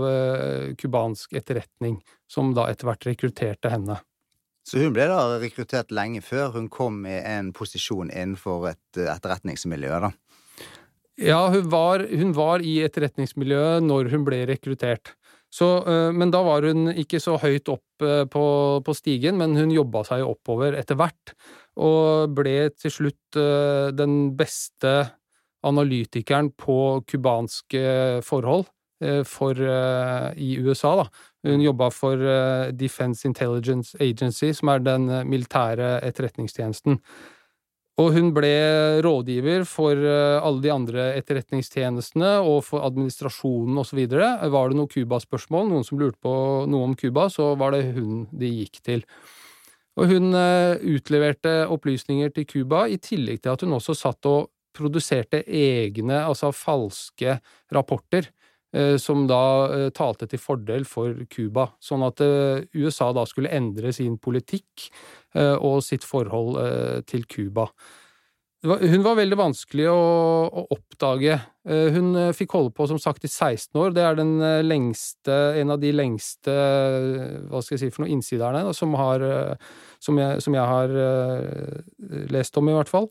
cubansk 0.77 1.33
etterretning, 1.41 1.97
som 2.33 2.55
da 2.57 2.71
etter 2.71 2.89
hvert 2.89 3.07
rekrutterte 3.11 3.73
henne. 3.73 4.01
Så 4.63 4.79
hun 4.79 4.95
ble 4.95 5.09
da 5.11 5.39
rekruttert 5.43 5.91
lenge 5.95 6.23
før 6.23 6.53
hun 6.57 6.69
kom 6.73 7.03
i 7.09 7.17
en 7.19 7.51
posisjon 7.55 8.13
innenfor 8.13 8.69
et 8.71 9.01
eh, 9.01 9.11
etterretningsmiljø, 9.11 9.97
da. 10.07 10.13
Ja, 11.23 11.43
hun 11.53 11.67
var, 11.71 12.05
hun 12.09 12.31
var 12.37 12.63
i 12.65 12.79
etterretningsmiljøet 12.87 13.83
når 13.85 14.13
hun 14.15 14.27
ble 14.27 14.45
rekruttert. 14.49 15.17
Så, 15.53 15.69
eh, 15.83 16.11
men 16.15 16.31
da 16.33 16.45
var 16.47 16.65
hun 16.65 16.93
ikke 16.95 17.21
så 17.21 17.37
høyt 17.43 17.69
opp 17.75 18.07
eh, 18.07 18.23
på, 18.31 18.45
på 18.87 18.95
stigen, 18.97 19.41
men 19.43 19.59
hun 19.59 19.75
jobba 19.75 20.05
seg 20.09 20.23
oppover 20.25 20.79
etter 20.79 20.99
hvert, 21.01 21.35
og 21.83 22.31
ble 22.37 22.71
til 22.77 22.93
slutt 22.93 23.39
den 23.97 24.17
beste 24.37 24.91
analytikeren 25.65 26.51
på 26.53 26.77
cubanske 27.09 28.21
forhold 28.27 28.67
for, 29.29 29.59
eh, 29.59 30.33
i 30.37 30.57
USA, 30.63 30.95
da. 31.03 31.07
Hun 31.47 31.63
jobba 31.65 31.91
for 31.91 32.15
eh, 32.15 32.71
Defense 32.73 33.27
Intelligence 33.27 33.97
Agency, 34.01 34.53
som 34.55 34.71
er 34.71 34.83
den 34.87 35.09
eh, 35.11 35.25
militære 35.27 35.97
etterretningstjenesten. 36.07 37.01
Og 38.01 38.15
hun 38.15 38.31
ble 38.33 38.53
rådgiver 39.05 39.67
for 39.69 39.99
eh, 39.99 40.39
alle 40.41 40.63
de 40.65 40.71
andre 40.73 41.11
etterretningstjenestene 41.19 42.39
og 42.41 42.63
for 42.65 42.87
administrasjonen 42.87 43.83
osv. 43.83 44.01
Var 44.07 44.73
det 44.73 44.79
noe 44.79 44.91
Cuba-spørsmål, 44.95 45.69
noen 45.73 45.87
som 45.87 46.01
lurte 46.01 46.23
på 46.23 46.35
noe 46.71 46.89
om 46.89 46.97
Cuba, 46.99 47.27
så 47.33 47.53
var 47.61 47.75
det 47.75 47.91
hun 47.97 48.27
de 48.31 48.53
gikk 48.63 48.81
til. 48.87 49.05
Og 50.01 50.09
hun 50.09 50.33
eh, 50.39 50.79
utleverte 50.95 51.67
opplysninger 51.69 52.33
til 52.33 52.49
Cuba, 52.49 52.87
i 52.89 52.97
tillegg 53.03 53.43
til 53.43 53.53
at 53.53 53.67
hun 53.67 53.77
også 53.77 53.99
satt 53.99 54.31
og 54.31 54.49
produserte 54.73 55.43
egne, 55.45 56.23
altså 56.25 56.49
falske 56.57 57.37
rapporter, 57.75 58.31
eh, 58.31 58.42
som 58.97 59.27
da 59.29 59.43
eh, 59.69 59.89
talte 59.95 60.29
til 60.31 60.41
fordel 60.41 60.87
for 60.89 61.25
Cuba, 61.33 61.69
sånn 61.83 62.05
at 62.07 62.23
eh, 62.25 62.65
USA 62.79 63.11
da 63.13 63.27
skulle 63.29 63.53
endre 63.53 63.93
sin 63.93 64.17
politikk 64.23 64.89
eh, 65.37 65.57
og 65.57 65.83
sitt 65.85 66.07
forhold 66.09 66.57
eh, 66.63 67.03
til 67.09 67.27
Cuba. 67.29 67.69
Hun 68.63 69.03
var 69.03 69.17
veldig 69.19 69.37
vanskelig 69.41 69.89
å, 69.91 70.67
oppdage. 70.71 71.35
Eh, 71.67 71.89
Hun 71.97 72.13
eh, 72.15 72.29
fikk 72.37 72.55
holde 72.55 72.71
på 72.77 72.87
som 72.87 73.01
sagt 73.03 73.25
i 73.27 73.31
16 73.31 73.75
år. 73.75 73.91
Det 73.97 74.05
er 74.07 74.19
den 74.21 74.37
eh, 74.39 74.61
lengste, 74.63 75.35
en 75.59 75.75
av 75.75 75.81
de 75.83 75.91
lengste 75.91 76.55
eh, 76.55 77.41
hva 77.51 77.59
skal 77.59 77.75
jeg 77.75 77.83
si 77.83 77.91
for 77.91 78.05
noe, 78.05 78.13
innsiderne 78.15 78.63
da, 78.69 78.75
som, 78.77 78.95
har, 79.01 79.25
eh, 79.27 79.73
som, 79.99 80.21
jeg, 80.23 80.45
som 80.47 80.55
jeg 80.55 80.69
har 80.75 80.95
eh, 81.09 82.23
lest 82.31 82.61
om, 82.61 82.71
i 82.71 82.77
hvert 82.79 82.93
fall. 82.93 83.11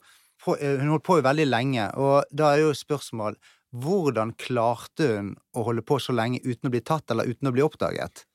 Eh, 0.56 0.80
hun 0.80 0.94
holdt 0.94 1.06
på 1.10 1.20
jo 1.20 1.27
veldig 1.27 1.50
lenge, 1.50 1.89
og 2.00 2.32
da 2.32 2.53
er 2.53 2.63
jo 2.63 2.72
spørsmål 2.77 3.36
hvordan 3.72 4.34
klarte 4.40 5.08
hun 5.16 5.32
å 5.56 5.63
holde 5.68 5.84
på 5.88 6.00
så 6.01 6.16
lenge 6.16 6.42
uten 6.44 6.68
å 6.68 6.74
bli 6.74 6.84
tatt 6.84 7.12
eller 7.12 7.30
uten 7.30 7.50
å 7.50 7.56
bli 7.56 7.63
oppdaget? 7.63 8.25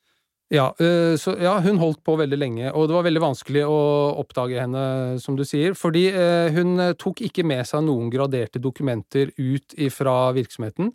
Ja, 0.48 0.68
eh, 0.78 1.16
så, 1.18 1.34
ja, 1.42 1.56
hun 1.58 1.80
holdt 1.82 2.04
på 2.06 2.14
veldig 2.20 2.36
lenge, 2.38 2.70
og 2.70 2.86
det 2.86 2.94
var 2.94 3.06
veldig 3.08 3.22
vanskelig 3.24 3.64
å 3.66 3.78
oppdage 4.22 4.60
henne, 4.62 4.82
som 5.18 5.34
du 5.34 5.42
sier, 5.42 5.74
fordi 5.74 6.04
eh, 6.12 6.54
hun 6.54 6.78
eh, 6.78 6.92
tok 6.94 7.24
ikke 7.26 7.42
med 7.42 7.66
seg 7.66 7.82
noen 7.82 8.12
graderte 8.12 8.62
dokumenter 8.62 9.32
ut 9.34 9.74
fra 9.90 10.14
virksomheten. 10.36 10.92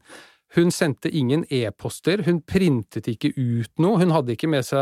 Hun 0.52 0.72
sendte 0.76 1.08
ingen 1.16 1.46
e-poster, 1.48 2.26
hun 2.26 2.42
printet 2.44 3.08
ikke 3.08 3.30
ut 3.38 3.72
noe, 3.80 4.02
hun 4.02 4.12
hadde 4.12 4.34
ikke 4.36 4.50
med 4.52 4.66
seg 4.68 4.82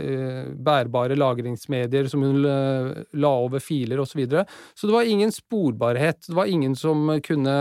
eh, 0.00 0.46
bærbare 0.64 1.18
lagringsmedier 1.18 2.08
som 2.08 2.24
hun 2.24 2.40
eh, 2.48 3.02
la 3.20 3.32
over 3.44 3.60
filer 3.60 4.00
osv. 4.00 4.14
Så, 4.14 4.20
videre. 4.22 4.44
så 4.78 4.88
det 4.88 4.94
var 4.94 5.10
ingen 5.10 5.32
sporbarhet, 5.34 6.22
det 6.28 6.36
var 6.38 6.48
ingen 6.48 6.76
som 6.78 7.08
kunne 7.26 7.54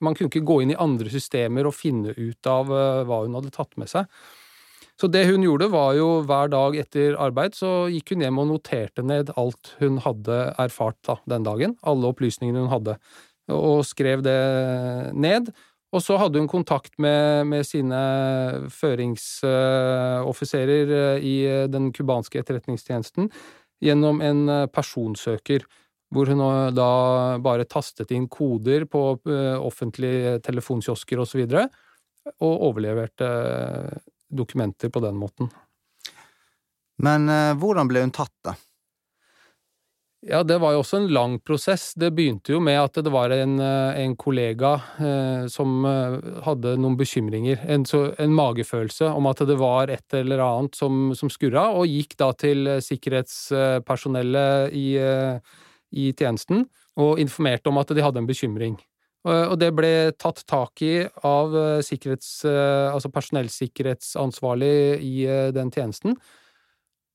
Man 0.00 0.14
kunne 0.16 0.30
ikke 0.30 0.46
gå 0.48 0.62
inn 0.62 0.70
i 0.72 0.78
andre 0.80 1.10
systemer 1.12 1.68
og 1.68 1.76
finne 1.76 2.14
ut 2.16 2.48
av 2.48 2.72
eh, 2.72 3.02
hva 3.06 3.22
hun 3.26 3.36
hadde 3.36 3.52
tatt 3.54 3.76
med 3.78 3.90
seg. 3.92 4.08
Så 5.00 5.08
det 5.08 5.26
hun 5.30 5.44
gjorde, 5.44 5.70
var 5.72 5.94
jo 5.96 6.08
hver 6.28 6.50
dag 6.52 6.74
etter 6.76 7.14
arbeid 7.20 7.54
så 7.56 7.86
gikk 7.92 8.14
hun 8.14 8.24
hjem 8.24 8.40
og 8.42 8.50
noterte 8.50 9.04
ned 9.06 9.30
alt 9.40 9.74
hun 9.78 10.00
hadde 10.04 10.40
erfart 10.60 10.98
da, 11.08 11.16
den 11.30 11.46
dagen, 11.46 11.76
alle 11.80 12.10
opplysningene 12.10 12.66
hun 12.66 12.72
hadde, 12.72 12.98
og 13.54 13.84
skrev 13.88 14.24
det 14.26 14.40
ned. 15.16 15.48
Og 15.90 15.98
så 16.04 16.14
hadde 16.20 16.38
hun 16.38 16.46
kontakt 16.50 16.92
med, 17.02 17.46
med 17.50 17.64
sine 17.66 17.98
føringsoffiserer 18.70 20.92
eh, 20.94 21.24
i 21.26 21.46
eh, 21.50 21.68
den 21.70 21.92
cubanske 21.94 22.38
etterretningstjenesten 22.38 23.30
gjennom 23.82 24.20
en 24.22 24.48
eh, 24.48 24.66
personsøker, 24.70 25.64
hvor 26.14 26.26
hun 26.30 26.38
da 26.74 27.38
bare 27.42 27.64
tastet 27.70 28.10
inn 28.14 28.28
koder 28.30 28.84
på 28.90 29.18
offentlige 29.62 30.38
telefonkiosker 30.42 31.18
osv., 31.22 31.40
og, 31.46 31.50
så 31.54 31.68
og 32.42 32.60
overleverte 32.66 33.28
dokumenter 34.26 34.90
på 34.90 34.98
den 35.04 35.14
måten. 35.14 35.46
Men 36.98 37.30
hvordan 37.62 37.88
ble 37.88 38.02
hun 38.02 38.10
tatt, 38.10 38.34
da? 38.42 38.58
Ja, 40.20 40.42
det 40.44 40.58
var 40.60 40.74
jo 40.74 40.82
også 40.82 40.98
en 41.00 41.06
lang 41.14 41.38
prosess. 41.40 41.94
Det 41.96 42.10
begynte 42.12 42.52
jo 42.52 42.58
med 42.60 42.76
at 42.76 42.98
det 43.00 43.08
var 43.12 43.32
en, 43.32 43.54
eh, 43.64 44.00
en 44.02 44.12
kollega 44.20 44.74
eh, 45.00 45.46
som 45.48 45.86
eh, 45.88 46.18
hadde 46.44 46.74
noen 46.76 46.98
bekymringer, 47.00 47.62
en, 47.64 47.86
en 47.88 48.34
magefølelse 48.36 49.08
om 49.08 49.30
at 49.30 49.40
det 49.48 49.56
var 49.56 49.88
et 49.88 50.16
eller 50.18 50.42
annet 50.44 50.76
som, 50.76 51.14
som 51.16 51.32
skurra, 51.32 51.70
og 51.72 51.88
gikk 51.88 52.18
da 52.20 52.34
til 52.36 52.68
eh, 52.68 52.82
sikkerhetspersonellet 52.84 54.76
i, 54.76 55.00
i 55.96 56.12
tjenesten 56.12 56.66
og 57.00 57.16
informerte 57.22 57.72
om 57.72 57.80
at 57.80 57.88
de 57.96 58.04
hadde 58.04 58.20
en 58.20 58.28
bekymring. 58.28 58.76
Og 58.76 58.86
og 59.52 59.58
det 59.60 59.68
ble 59.76 60.12
tatt 60.16 60.44
tak 60.48 60.80
i 60.80 61.02
av 61.28 61.52
altså 61.52 63.10
personellsikkerhetsansvarlig 63.12 64.96
i 65.04 65.26
den 65.52 65.68
tjenesten. 65.74 66.16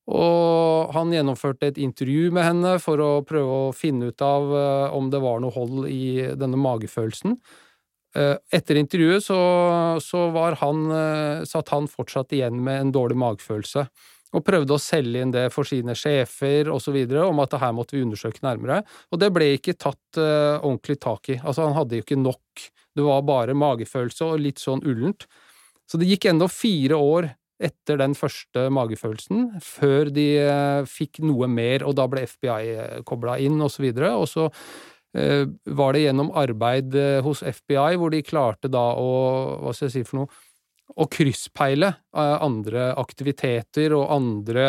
Og 0.06 0.92
han 0.94 1.14
gjennomførte 1.14 1.72
et 1.72 1.80
intervju 1.82 2.30
med 2.36 2.46
henne 2.46 2.76
for 2.82 3.02
å 3.02 3.12
prøve 3.26 3.60
å 3.70 3.76
finne 3.76 4.12
ut 4.12 4.22
av 4.22 4.52
eh, 4.54 4.96
om 4.98 5.10
det 5.10 5.22
var 5.24 5.40
noe 5.42 5.54
hold 5.56 5.88
i 5.90 6.28
denne 6.38 6.60
magefølelsen. 6.62 7.34
Eh, 8.16 8.36
Etter 8.54 8.78
intervjuet 8.78 9.26
så, 9.26 9.40
så 10.04 10.28
han, 10.62 10.84
eh, 10.94 11.46
satt 11.50 11.74
han 11.74 11.90
fortsatt 11.90 12.36
igjen 12.38 12.62
med 12.64 12.84
en 12.84 12.94
dårlig 12.94 13.18
magefølelse, 13.18 13.88
og 14.36 14.44
prøvde 14.46 14.76
å 14.76 14.82
selge 14.82 15.24
inn 15.24 15.34
det 15.34 15.48
for 15.56 15.66
sine 15.66 15.96
sjefer 15.98 16.70
videre, 16.94 17.24
om 17.26 17.40
at 17.42 17.56
det 17.56 17.62
her 17.64 17.74
måtte 17.74 17.96
vi 17.96 18.04
undersøke 18.04 18.44
nærmere. 18.44 18.82
Og 19.10 19.22
det 19.22 19.32
ble 19.34 19.54
ikke 19.56 19.78
tatt 19.80 20.20
ordentlig 20.20 20.98
tak 21.00 21.30
i. 21.32 21.38
Altså, 21.40 21.64
han 21.64 21.78
hadde 21.78 21.96
jo 21.96 22.04
ikke 22.04 22.20
nok. 22.20 22.66
Det 22.96 23.06
var 23.06 23.24
bare 23.24 23.56
magefølelse 23.56 24.28
og 24.28 24.44
litt 24.44 24.60
sånn 24.60 24.84
ullent. 24.84 25.24
Så 25.88 26.02
det 26.02 26.10
gikk 26.10 26.28
enda 26.34 26.50
fire 26.52 27.00
år 27.00 27.30
etter 27.60 27.98
den 28.02 28.16
første 28.18 28.68
magefølelsen, 28.74 29.62
før 29.64 30.10
de 30.14 30.26
eh, 30.44 30.82
fikk 30.90 31.22
noe 31.24 31.48
mer, 31.48 31.86
og 31.88 31.96
da 31.96 32.08
ble 32.12 32.26
FBI 32.28 33.04
kobla 33.08 33.38
inn, 33.40 33.62
videre. 33.80 34.12
Og 34.20 34.28
så 34.28 34.50
eh, 35.16 35.46
var 35.66 35.96
det 35.96 36.04
gjennom 36.08 36.34
arbeid 36.36 36.96
eh, 37.00 37.22
hos 37.24 37.44
FBI 37.44 37.96
hvor 38.02 38.12
de 38.12 38.22
klarte 38.28 38.68
da 38.72 38.84
å, 39.00 39.10
hva 39.64 39.74
skal 39.74 39.88
jeg 39.88 39.96
si 40.00 40.04
for 40.10 40.24
noe, 40.24 40.44
å 40.96 41.08
krysspeile 41.10 41.88
eh, 41.96 42.38
andre 42.46 42.92
aktiviteter 43.00 43.96
og 43.98 44.12
andre, 44.14 44.68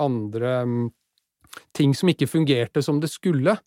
andre 0.00 0.54
mm, 0.64 0.88
ting 1.76 1.92
som 1.98 2.08
ikke 2.08 2.30
fungerte 2.30 2.82
som 2.82 3.00
det 3.02 3.10
skulle. 3.12 3.58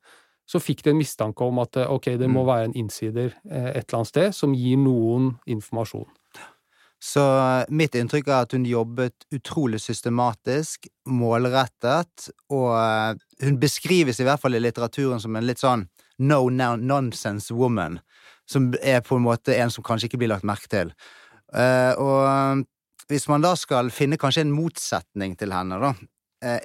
Så 0.48 0.60
fikk 0.60 0.82
de 0.84 0.92
en 0.92 1.00
mistanke 1.00 1.46
om 1.46 1.62
at 1.64 1.78
eh, 1.80 1.88
ok, 1.92 2.16
det 2.20 2.28
må 2.32 2.44
Mm. 2.44 2.48
være 2.48 2.66
en 2.72 2.76
innsider 2.76 3.30
eh, 3.50 3.70
et 3.76 3.86
eller 3.86 4.00
annet 4.02 4.12
sted 4.12 4.36
som 4.36 4.56
gir 4.56 4.78
noen 4.78 5.36
informasjon. 5.48 6.08
Så 7.04 7.24
eh, 7.38 7.66
mitt 7.76 7.96
inntrykk 8.00 8.30
er 8.30 8.46
at 8.46 8.54
hun 8.56 8.64
jobbet 8.68 9.26
utrolig 9.36 9.82
systematisk, 9.84 10.88
målrettet, 11.12 12.30
og 12.54 12.70
eh, 12.80 13.18
hun 13.44 13.60
beskrives 13.60 14.22
i 14.22 14.28
hvert 14.28 14.40
fall 14.40 14.56
i 14.56 14.62
litteraturen 14.64 15.20
som 15.20 15.36
en 15.36 15.44
litt 15.44 15.60
sånn 15.60 15.84
no 16.24 16.46
no 16.54 16.70
nonsense 16.80 17.52
woman, 17.52 18.00
som 18.48 18.72
er 18.80 19.04
på 19.04 19.18
en 19.20 19.26
måte 19.26 19.58
en 19.58 19.74
som 19.74 19.84
kanskje 19.84 20.08
ikke 20.08 20.22
blir 20.22 20.32
lagt 20.32 20.48
merke 20.48 20.72
til. 20.72 20.94
Eh, 21.52 21.92
og 22.00 22.64
hvis 23.12 23.28
man 23.28 23.44
da 23.44 23.52
skal 23.60 23.92
finne 23.92 24.20
kanskje 24.22 24.46
en 24.48 24.56
motsetning 24.56 25.36
til 25.36 25.52
henne, 25.52 25.82
da, 25.84 25.92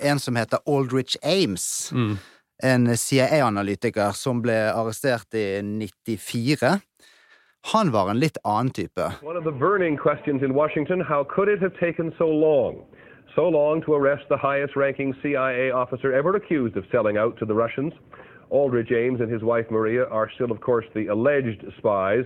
en 0.06 0.22
som 0.22 0.38
heter 0.38 0.62
Aldrich 0.70 1.18
Ames, 1.26 1.88
en 2.62 2.86
CIA-analytiker 2.98 4.14
som 4.14 4.38
ble 4.42 4.56
arrestert 4.70 5.34
i 5.38 5.60
94. 5.62 6.78
Han 7.62 7.92
var 7.92 8.10
en 8.10 8.18
litt 8.18 8.38
annen 8.44 8.70
type. 8.70 9.12
One 9.22 9.36
of 9.36 9.44
the 9.44 9.52
burning 9.52 9.96
questions 9.96 10.42
in 10.42 10.54
Washington 10.54 11.00
how 11.00 11.24
could 11.24 11.48
it 11.48 11.60
have 11.60 11.78
taken 11.78 12.14
so 12.18 12.26
long? 12.28 12.84
so 13.38 13.48
long 13.48 13.80
to 13.82 13.94
arrest 13.94 14.24
the 14.28 14.36
highest 14.36 14.74
ranking 14.74 15.14
CIA 15.22 15.70
officer 15.70 16.12
ever 16.12 16.34
accused 16.34 16.76
of 16.76 16.84
selling 16.90 17.16
out 17.16 17.38
to 17.38 17.44
the 17.44 17.54
Russians. 17.54 17.92
Aldrich 18.50 18.90
Ames 18.90 19.20
and 19.20 19.30
his 19.30 19.42
wife 19.42 19.66
Maria 19.70 20.06
are 20.06 20.28
still, 20.34 20.50
of 20.50 20.60
course, 20.60 20.86
the 20.92 21.06
alleged 21.06 21.64
spies, 21.76 22.24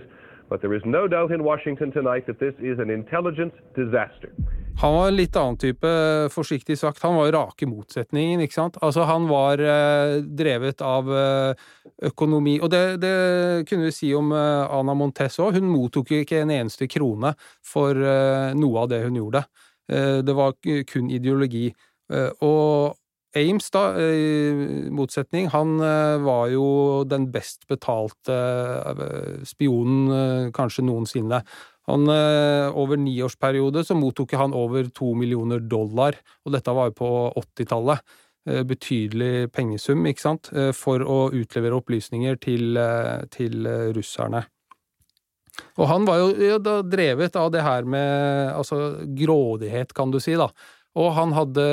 but 0.49 0.61
there 0.61 0.75
is 0.75 0.85
no 0.85 1.07
doubt 1.07 1.31
in 1.31 1.43
Washington 1.43 1.91
tonight 1.91 2.25
that 2.27 2.39
this 2.39 2.55
is 2.59 2.79
an 2.79 2.89
intelligence 2.89 3.55
disaster. 3.75 4.29
Han 4.81 4.93
var 4.93 5.07
en 5.07 5.15
litt 5.15 5.35
annen 5.37 5.57
type, 5.57 5.89
forsiktig 6.33 6.77
sagt. 6.79 7.03
Han 7.03 7.15
var 7.15 7.31
rake 7.31 7.67
motsetningen, 7.69 8.41
ikke 8.41 8.57
sant. 8.57 8.79
Altså, 8.81 9.05
han 9.05 9.27
var 9.29 9.61
eh, 9.61 10.15
drevet 10.25 10.81
av 10.81 11.11
eh, 11.13 11.67
økonomi. 12.09 12.57
Og 12.59 12.71
det, 12.73 12.81
det, 13.03 13.13
kunne 13.69 13.91
vi 13.91 13.93
si 13.93 14.09
om 14.17 14.33
eh, 14.33 14.73
Ana 14.73 14.95
Montes 14.97 15.37
òg. 15.43 15.59
Hun 15.59 15.69
mottok 15.69 16.15
ikke 16.17 16.41
en 16.41 16.55
eneste 16.57 16.89
krone 16.89 17.35
for 17.61 17.93
eh, 17.93 18.49
noe 18.57 18.81
av 18.81 18.89
det 18.95 19.03
hun 19.05 19.21
gjorde. 19.21 19.45
Eh, 19.91 20.19
det 20.25 20.37
var 20.37 20.57
kun 20.89 21.13
ideologi. 21.13 21.67
Eh, 22.13 22.29
og 22.41 22.97
Ames, 23.35 23.69
da, 23.73 23.83
i 23.97 24.89
motsetning, 24.93 25.47
han 25.53 25.77
var 26.21 26.51
jo 26.53 26.65
den 27.09 27.29
best 27.33 27.65
betalte 27.71 28.35
spionen 29.49 30.51
kanskje 30.53 30.85
noensinne. 30.85 31.39
Han, 31.89 32.05
over 32.07 33.01
niårsperiode 33.01 33.81
så 33.87 33.97
mottok 33.97 34.35
han 34.37 34.53
over 34.53 34.85
to 34.93 35.15
millioner 35.17 35.59
dollar, 35.65 36.15
og 36.45 36.53
dette 36.53 36.77
var 36.77 36.91
jo 36.91 36.97
på 37.01 37.09
80-tallet. 37.41 38.05
Betydelig 38.69 39.49
pengesum, 39.55 40.05
ikke 40.05 40.27
sant, 40.27 40.51
for 40.77 41.01
å 41.01 41.19
utlevere 41.33 41.81
opplysninger 41.81 42.37
til, 42.43 42.77
til 43.33 43.69
russerne. 43.97 44.43
Og 45.77 45.89
han 45.89 46.05
var 46.07 46.21
jo 46.21 46.29
ja, 46.41 46.59
drevet 46.59 47.35
av 47.39 47.51
det 47.53 47.63
her 47.65 47.85
med 47.89 48.53
altså 48.53 48.79
grådighet, 49.17 49.93
kan 49.95 50.13
du 50.13 50.19
si, 50.23 50.35
da. 50.39 50.49
Og 50.99 51.13
han 51.17 51.31
hadde 51.33 51.63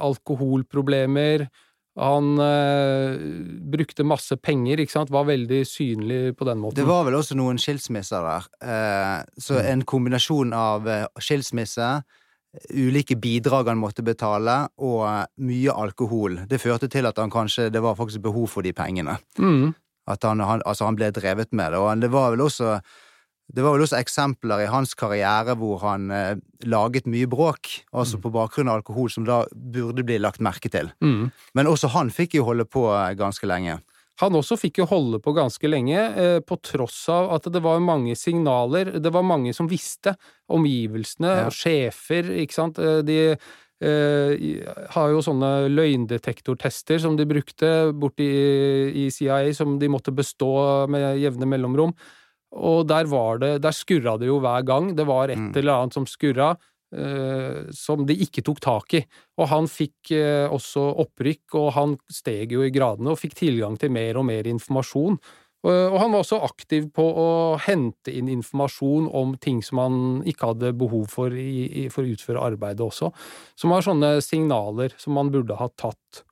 alkoholproblemer. 0.00 1.46
Han 2.00 2.38
eh, 2.40 3.18
brukte 3.68 4.04
masse 4.08 4.36
penger, 4.40 4.80
ikke 4.80 4.94
sant, 4.94 5.10
var 5.12 5.26
veldig 5.28 5.58
synlig 5.68 6.20
på 6.38 6.46
den 6.48 6.62
måten. 6.62 6.78
Det 6.78 6.86
var 6.88 7.04
vel 7.04 7.18
også 7.18 7.36
noen 7.36 7.60
skilsmisser 7.60 8.24
der. 8.24 8.46
Eh, 8.64 9.18
så 9.36 9.58
Mm. 9.60 9.66
en 9.72 9.82
kombinasjon 9.84 10.54
av 10.56 10.88
eh, 10.88 11.04
skilsmisse, 11.20 11.90
ulike 12.72 13.16
bidrag 13.20 13.68
han 13.68 13.78
måtte 13.80 14.02
betale, 14.04 14.68
og 14.80 15.04
eh, 15.04 15.26
mye 15.44 15.72
alkohol. 15.84 16.40
Det 16.48 16.60
førte 16.60 16.88
til 16.88 17.06
at 17.06 17.16
han 17.20 17.30
kanskje 17.30 17.70
Det 17.70 17.82
var 17.82 17.94
faktisk 17.94 18.22
behov 18.24 18.48
for 18.48 18.62
de 18.62 18.72
pengene. 18.72 19.18
Mm. 19.38 19.74
At 20.08 20.22
han, 20.24 20.40
han, 20.40 20.62
altså 20.66 20.88
han 20.88 20.96
ble 20.96 21.12
drevet 21.12 21.52
med 21.52 21.72
det. 21.72 21.78
Og 21.78 22.00
det 22.00 22.10
var 22.10 22.30
vel 22.32 22.40
også 22.40 22.80
det 23.52 23.64
var 23.64 23.74
vel 23.74 23.82
også 23.84 23.98
eksempler 23.98 24.62
i 24.64 24.70
hans 24.70 24.94
karriere 24.94 25.56
hvor 25.58 25.80
han 25.82 26.10
eh, 26.14 26.36
laget 26.64 27.08
mye 27.10 27.26
bråk, 27.28 27.82
altså 27.92 28.20
på 28.22 28.30
bakgrunn 28.32 28.70
av 28.70 28.80
alkohol, 28.80 29.10
som 29.10 29.26
da 29.28 29.42
burde 29.52 30.04
bli 30.06 30.18
lagt 30.22 30.40
merke 30.40 30.70
til. 30.72 30.92
Mm. 31.04 31.30
Men 31.54 31.66
også 31.68 31.90
han 31.92 32.12
fikk 32.14 32.38
jo 32.38 32.46
holde 32.48 32.64
på 32.64 32.86
eh, 32.94 33.14
ganske 33.18 33.48
lenge. 33.50 33.80
Han 34.20 34.36
også 34.38 34.58
fikk 34.60 34.78
jo 34.82 34.86
holde 34.86 35.18
på 35.24 35.32
ganske 35.34 35.68
lenge, 35.68 35.98
eh, 35.98 36.38
på 36.44 36.56
tross 36.62 37.08
av 37.10 37.32
at 37.34 37.48
det 37.52 37.62
var 37.64 37.80
mange 37.82 38.14
signaler. 38.16 38.92
Det 39.02 39.12
var 39.12 39.24
mange 39.26 39.52
som 39.56 39.68
visste. 39.68 40.14
Omgivelsene, 40.52 41.32
Ja. 41.42 41.50
sjefer, 41.50 42.28
ikke 42.44 42.54
sant. 42.56 42.78
Eh, 42.78 43.00
De 43.02 43.18
eh, 43.82 44.62
har 44.94 45.08
jo 45.10 45.18
sånne 45.24 45.68
løgndetektortester 45.72 47.00
som 47.02 47.16
de 47.18 47.24
brukte 47.26 47.90
borti 47.98 48.28
i 48.94 49.08
CIA, 49.10 49.52
som 49.54 49.78
de 49.80 49.88
måtte 49.90 50.14
bestå 50.14 50.86
med 50.88 51.18
jevne 51.18 51.48
mellomrom. 51.50 51.92
Og 52.52 52.86
der 52.88 53.04
var 53.08 53.38
det 53.40 53.62
Der 53.62 53.72
skurra 53.72 54.18
det 54.20 54.26
jo 54.28 54.40
hver 54.40 54.64
gang. 54.66 54.94
Det 54.96 55.06
var 55.06 55.30
et 55.30 55.38
Mm. 55.38 55.52
eller 55.56 55.72
annet 55.72 55.94
som 55.94 56.06
skurra. 56.06 56.56
eh, 56.94 57.70
som 57.72 58.04
de 58.04 58.12
ikke 58.12 58.42
tok 58.44 58.58
tak 58.60 58.92
i. 58.94 59.06
Og 59.38 59.48
han 59.48 59.64
fikk 59.64 60.10
eh, 60.12 60.44
også 60.52 60.82
opprykk, 61.00 61.54
og 61.54 61.72
han 61.72 61.94
steg 62.12 62.52
jo 62.52 62.60
i 62.62 62.68
gradene 62.70 63.08
og 63.14 63.16
fikk 63.18 63.32
tilgang 63.34 63.78
til 63.80 63.88
mer 63.90 64.18
og 64.20 64.26
mer 64.26 64.44
informasjon. 64.44 65.16
Og, 65.64 65.72
og 65.72 65.98
han 66.02 66.12
var 66.12 66.20
også 66.20 66.42
aktiv 66.44 66.90
på 66.92 67.00
å 67.02 67.56
hente 67.64 68.12
inn 68.12 68.28
informasjon 68.28 69.08
om 69.08 69.32
ting 69.40 69.62
som 69.64 69.78
han 69.78 69.96
ikke 70.28 70.50
hadde 70.52 70.74
behov 70.76 71.08
for 71.08 71.32
i, 71.32 71.64
i, 71.86 71.88
for 71.88 72.04
å 72.04 72.12
utføre 72.12 72.44
arbeidet 72.44 72.84
også. 72.84 73.08
Som 73.56 73.70
var 73.72 73.80
sånne 73.80 74.20
signaler 74.20 74.92
som 74.98 75.14
man 75.16 75.30
burde 75.32 75.56
ha 75.56 75.68
tatt. 75.72 76.24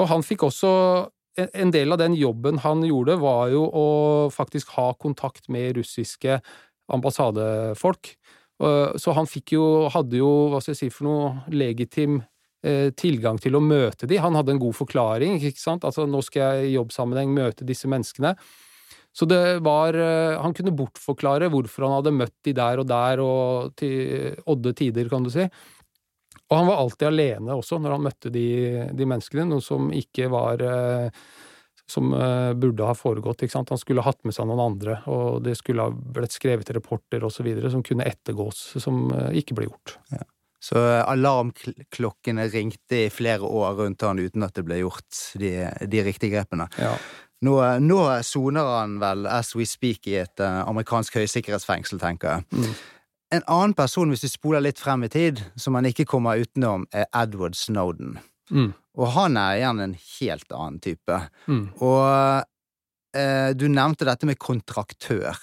Og 0.00 0.08
han 0.08 0.22
fikk 0.24 0.46
også 0.48 0.72
en- 1.36 1.70
del 1.74 1.92
av 1.92 1.98
den 1.98 2.14
jobben 2.14 2.58
han 2.58 2.82
gjorde, 2.82 3.18
var 3.20 3.48
jo 3.50 3.64
å 3.70 3.86
faktisk 4.32 4.68
ha 4.76 4.92
kontakt 4.94 5.48
med 5.48 5.76
russiske 5.76 6.40
ambassadefolk. 6.92 8.14
Så 8.96 9.12
han 9.16 9.26
fikk 9.26 9.52
jo, 9.56 9.88
hadde 9.90 10.20
jo, 10.20 10.48
hva 10.52 10.60
skal 10.62 10.74
jeg 10.74 10.78
si 10.84 10.90
for 10.94 11.08
noe, 11.08 11.30
legitim 11.50 12.20
eh, 12.64 12.90
tilgang 12.96 13.38
til 13.42 13.58
å 13.58 13.62
møte 13.62 14.06
de. 14.08 14.16
Han 14.22 14.36
hadde 14.38 14.54
en 14.54 14.62
god 14.62 14.76
forklaring, 14.78 15.36
ikke 15.42 15.60
sant? 15.60 15.84
Altså, 15.84 16.06
nå 16.08 16.22
skal 16.24 16.60
jeg 16.62 16.70
i 16.70 16.76
jobbsammenheng 16.78 17.34
møte 17.36 17.66
disse 17.68 17.90
menneskene. 17.90 18.34
Så 19.14 19.28
det 19.30 19.60
var 19.62 19.94
eh, 19.94 20.40
Han 20.42 20.54
kunne 20.56 20.74
bortforklare 20.74 21.50
hvorfor 21.52 21.86
han 21.86 21.96
hadde 21.98 22.14
møtt 22.16 22.34
de 22.46 22.54
der 22.56 22.80
og 22.82 22.88
der, 22.90 23.20
og 23.22 23.74
til 23.78 24.34
odde 24.50 24.72
tider, 24.74 25.10
kan 25.12 25.26
du 25.26 25.30
si. 25.34 25.44
Og 26.50 26.58
han 26.58 26.68
var 26.68 26.82
alltid 26.82 27.08
alene 27.08 27.56
også 27.56 27.80
når 27.80 27.96
han 27.96 28.04
møtte 28.04 28.30
de, 28.32 28.46
de 28.92 29.08
menneskene, 29.08 29.46
noe 29.48 29.64
som 29.64 29.88
ikke 29.96 30.28
var 30.32 30.62
eh, 30.64 31.24
Som 31.90 32.14
eh, 32.16 32.52
burde 32.56 32.86
ha 32.88 32.94
foregått, 32.96 33.42
ikke 33.44 33.52
sant. 33.52 33.72
Han 33.72 33.80
skulle 33.80 34.00
ha 34.04 34.08
hatt 34.08 34.22
med 34.24 34.32
seg 34.32 34.46
noen 34.48 34.62
andre, 34.62 35.02
og 35.10 35.42
det 35.44 35.56
skulle 35.58 35.84
ha 35.84 35.92
blitt 35.92 36.32
skrevet 36.32 36.70
rapporter 36.72 37.26
så 37.28 37.44
videre 37.44 37.68
som 37.72 37.82
kunne 37.84 38.06
ettergås, 38.08 38.70
som 38.80 39.10
eh, 39.12 39.36
ikke 39.40 39.56
ble 39.58 39.68
gjort. 39.68 39.98
Så 40.64 40.80
eh, 40.80 41.02
alarmklokkene 41.02 42.48
ringte 42.48 43.02
i 43.04 43.12
flere 43.12 43.44
år 43.44 43.76
rundt 43.82 44.04
han 44.06 44.22
uten 44.22 44.46
at 44.46 44.56
det 44.56 44.64
ble 44.64 44.80
gjort 44.80 45.20
de, 45.36 45.52
de 45.84 46.04
riktige 46.06 46.38
grepene. 46.38 46.70
Ja. 46.80 46.94
Nå, 47.44 47.58
nå 47.84 48.00
soner 48.24 48.70
han 48.78 48.96
vel 49.02 49.28
as 49.28 49.52
we 49.52 49.66
speak 49.68 50.08
i 50.08 50.16
et 50.22 50.40
amerikansk 50.40 51.18
høysikkerhetsfengsel, 51.20 52.00
tenker 52.00 52.38
jeg. 52.38 52.48
Mm. 52.56 52.76
En 53.34 53.42
annen 53.50 53.74
person, 53.74 54.10
hvis 54.12 54.22
du 54.22 54.30
spoler 54.30 54.62
litt 54.62 54.78
frem 54.78 55.06
i 55.06 55.10
tid, 55.10 55.42
som 55.58 55.74
man 55.74 55.88
ikke 55.88 56.06
kommer 56.06 56.38
utenom, 56.38 56.86
er 56.94 57.08
Edward 57.10 57.56
Snowden. 57.58 58.18
Mm. 58.50 58.72
Og 58.94 59.10
han 59.16 59.38
er 59.40 59.58
igjen 59.58 59.82
en 59.82 59.94
helt 59.98 60.54
annen 60.54 60.80
type. 60.84 61.20
Mm. 61.50 61.64
Og 61.82 63.16
eh, 63.16 63.50
du 63.58 63.66
nevnte 63.72 64.06
dette 64.06 64.28
med 64.28 64.38
kontraktør. 64.38 65.38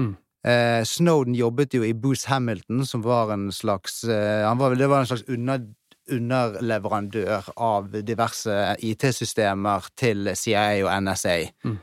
Mm. 0.00 0.14
Eh, 0.46 0.82
Snowden 0.88 1.36
jobbet 1.38 1.76
jo 1.76 1.86
i 1.86 1.94
Booth 1.94 2.26
Hamilton, 2.32 2.82
som 2.88 3.04
var 3.06 3.30
en 3.34 3.50
slags 3.54 4.02
eh, 4.04 4.42
han 4.46 4.58
var, 4.58 4.74
Det 4.74 4.90
var 4.90 5.04
en 5.04 5.10
slags 5.12 5.26
under, 5.28 5.68
underleverandør 6.10 7.52
av 7.56 7.92
diverse 8.06 8.56
IT-systemer 8.82 9.86
til 9.98 10.32
CIA 10.34 10.82
og 10.86 10.90
NSA. 11.06 11.38
Mm. 11.66 11.78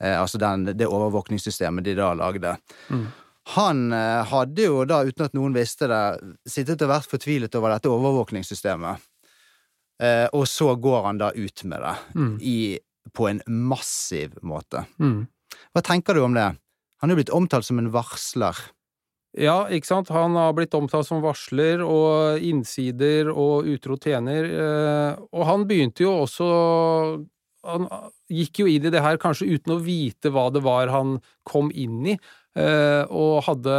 Eh, 0.00 0.16
altså 0.20 0.40
den, 0.40 0.64
det 0.72 0.88
overvåkningssystemet 0.88 1.84
de 1.84 1.98
da 2.00 2.14
lagde. 2.16 2.56
Mm. 2.88 3.06
Han 3.52 3.92
eh, 3.92 4.24
hadde 4.30 4.62
jo 4.64 4.84
da, 4.88 5.02
uten 5.04 5.26
at 5.26 5.34
noen 5.36 5.52
visste 5.52 5.88
det, 5.90 6.00
sittet 6.48 6.80
og 6.82 6.88
vært 6.94 7.10
fortvilet 7.10 7.54
over 7.58 7.74
dette 7.74 7.90
overvåkningssystemet. 7.92 9.02
Eh, 10.02 10.26
og 10.34 10.46
så 10.50 10.72
går 10.80 11.02
han 11.10 11.18
da 11.20 11.28
ut 11.36 11.64
med 11.68 11.82
det 11.84 11.94
Mm. 12.16 12.38
i, 12.40 12.78
på 13.12 13.28
en 13.28 13.42
massiv 13.46 14.38
måte. 14.42 14.86
Mm. 14.98 15.26
Hva 15.74 15.82
tenker 15.84 16.14
du 16.16 16.22
om 16.24 16.34
det? 16.34 16.48
Han 17.02 17.10
er 17.10 17.14
jo 17.14 17.20
blitt 17.20 17.34
omtalt 17.36 17.64
som 17.68 17.78
en 17.78 17.90
varsler. 17.92 18.56
Ja, 19.36 19.66
ikke 19.68 19.86
sant. 19.90 20.08
Han 20.14 20.36
har 20.38 20.52
blitt 20.54 20.74
omtalt 20.78 21.06
som 21.08 21.20
varsler 21.22 21.82
og 21.84 22.38
innsider 22.40 23.28
og 23.34 23.66
utro 23.66 23.96
tjener. 23.98 24.44
eh, 24.46 25.16
Og 25.34 25.44
han 25.46 25.66
begynte 25.68 26.00
jo 26.06 26.12
også 26.24 27.26
Han 27.66 27.86
gikk 28.28 28.58
jo 28.60 28.66
inn 28.68 28.84
i 28.84 28.90
det 28.92 29.00
her 29.00 29.16
kanskje 29.16 29.46
uten 29.56 29.72
å 29.72 29.80
vite 29.82 30.28
hva 30.30 30.50
det 30.52 30.60
var 30.62 30.88
han 30.92 31.14
kom 31.48 31.70
inn 31.72 32.06
i, 32.12 32.18
og 32.54 33.42
hadde 33.48 33.76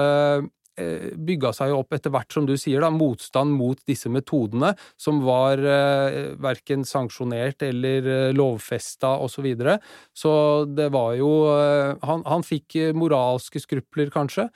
bygga 0.76 1.54
seg 1.56 1.72
opp 1.72 1.96
etter 1.96 2.12
hvert, 2.12 2.32
som 2.34 2.48
du 2.48 2.56
sier, 2.60 2.84
da, 2.84 2.90
motstand 2.92 3.56
mot 3.56 3.80
disse 3.88 4.12
metodene, 4.12 4.74
som 5.00 5.22
var 5.24 5.62
eh, 5.64 6.34
verken 6.42 6.84
sanksjonert 6.88 7.64
eller 7.64 8.10
eh, 8.12 8.32
lovfesta 8.36 9.16
osv. 9.24 9.36
Så, 9.36 9.44
videre. 9.46 9.78
så 10.16 10.32
det 10.68 10.90
var 10.96 11.14
jo 11.20 11.30
eh, 11.52 11.96
han, 12.08 12.24
han 12.28 12.44
fikk 12.44 12.76
eh, 12.80 12.96
moralske 12.96 13.62
skrupler, 13.64 14.12
kanskje. 14.14 14.50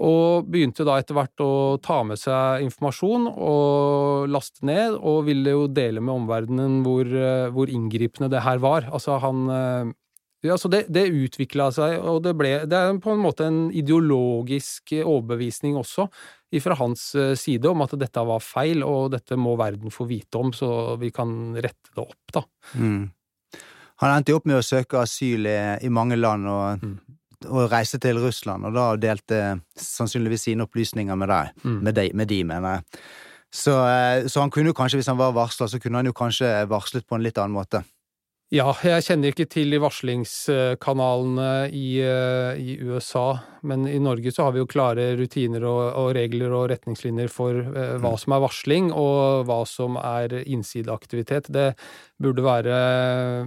Og 0.00 0.48
begynte 0.48 0.86
da 0.88 0.96
etter 1.00 1.16
hvert 1.16 1.42
å 1.44 1.76
ta 1.84 1.98
med 2.06 2.16
seg 2.16 2.64
informasjon 2.64 3.26
og 3.28 4.30
laste 4.32 4.64
ned, 4.64 4.96
og 4.96 5.26
ville 5.26 5.52
jo 5.52 5.66
dele 5.68 6.00
med 6.00 6.14
omverdenen 6.22 6.80
hvor, 6.86 7.04
eh, 7.04 7.50
hvor 7.52 7.72
inngripende 7.72 8.30
det 8.32 8.44
her 8.46 8.62
var. 8.64 8.88
Altså, 8.88 9.18
han 9.20 9.44
eh, 9.52 9.92
Ja, 10.42 10.56
så 10.58 10.68
det, 10.68 10.84
det 10.90 11.04
utvikla 11.06 11.68
seg, 11.70 12.00
og 12.02 12.22
det 12.24 12.32
ble 12.34 12.50
Det 12.66 12.74
er 12.78 12.96
på 12.98 13.12
en 13.14 13.22
måte 13.22 13.46
en 13.46 13.60
ideologisk 13.70 14.94
overbevisning 14.98 15.76
også, 15.78 16.08
fra 16.60 16.76
hans 16.80 17.14
eh, 17.14 17.32
side, 17.38 17.68
om 17.70 17.84
at 17.84 17.94
dette 18.00 18.24
var 18.26 18.42
feil, 18.44 18.82
og 18.84 19.12
dette 19.14 19.38
må 19.40 19.54
verden 19.56 19.94
få 19.94 20.04
vite 20.10 20.40
om, 20.40 20.50
så 20.52 20.98
vi 21.00 21.12
kan 21.14 21.54
rette 21.54 21.94
det 21.94 22.02
opp, 22.02 22.34
da. 22.34 22.42
Mm. 22.74 23.06
Han 24.02 24.16
endte 24.16 24.34
jo 24.34 24.40
opp 24.40 24.48
med 24.50 24.58
å 24.58 24.66
søke 24.66 24.98
asyl 25.04 25.46
i, 25.46 25.58
i 25.86 25.92
mange 25.94 26.18
land 26.18 26.48
og, 26.50 26.82
Mm. 26.82 26.98
og 27.48 27.70
reise 27.70 27.98
til 28.02 28.18
Russland, 28.22 28.66
og 28.66 28.74
da 28.74 28.96
delte 28.98 29.60
sannsynligvis 29.78 30.48
sine 30.48 30.66
opplysninger 30.66 31.16
med 31.18 31.30
deg. 31.30 31.54
Mm. 31.62 31.78
Med, 31.82 31.94
de, 31.94 32.10
med 32.14 32.28
de, 32.28 32.42
mener 32.44 32.76
jeg. 32.76 33.02
Så, 33.52 33.72
eh, 33.86 34.26
så 34.26 34.40
han 34.40 34.50
kunne 34.50 34.72
jo 34.72 34.76
kanskje, 34.76 34.98
hvis 34.98 35.10
han 35.10 35.18
var 35.18 35.34
varsla, 35.36 35.68
så 35.68 35.78
kunne 35.78 36.00
han 36.00 36.06
jo 36.08 36.14
kanskje 36.16 36.50
varslet 36.70 37.06
på 37.06 37.14
en 37.18 37.22
litt 37.22 37.38
annen 37.38 37.54
måte. 37.54 37.82
Ja, 38.52 38.66
jeg 38.84 39.00
kjenner 39.06 39.32
ikke 39.32 39.46
til 39.48 39.72
de 39.72 39.78
varslingskanalene 39.80 41.70
i, 41.72 41.86
eh, 42.04 42.58
i, 42.60 42.74
USA, 42.84 43.38
men 43.64 43.86
i 43.88 43.96
Norge 44.02 44.28
så 44.34 44.44
har 44.44 44.52
vi 44.52 44.60
jo 44.60 44.68
klare 44.68 45.06
rutiner 45.16 45.64
og, 45.64 45.80
og 45.96 46.10
regler 46.18 46.52
og 46.52 46.66
retningslinjer 46.74 47.32
for 47.32 47.56
eh, 47.56 47.94
hva 47.96 48.12
mm. 48.12 48.20
som 48.20 48.34
er 48.36 48.42
varsling, 48.44 48.90
og 48.92 49.46
hva 49.48 49.62
som 49.68 49.96
er 49.96 50.34
innsideaktivitet. 50.42 51.48
Det 51.48 51.70
burde 52.20 52.44
være, 52.44 52.76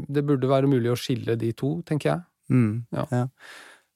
det 0.10 0.26
burde 0.26 0.50
være 0.50 0.72
mulig 0.74 0.90
å 0.96 0.98
skille 0.98 1.38
de 1.38 1.54
to, 1.54 1.76
tenker 1.86 2.16
jeg. 2.16 2.26
Mm, 2.50 2.74
ja. 2.98 3.06
Ja. 3.14 3.28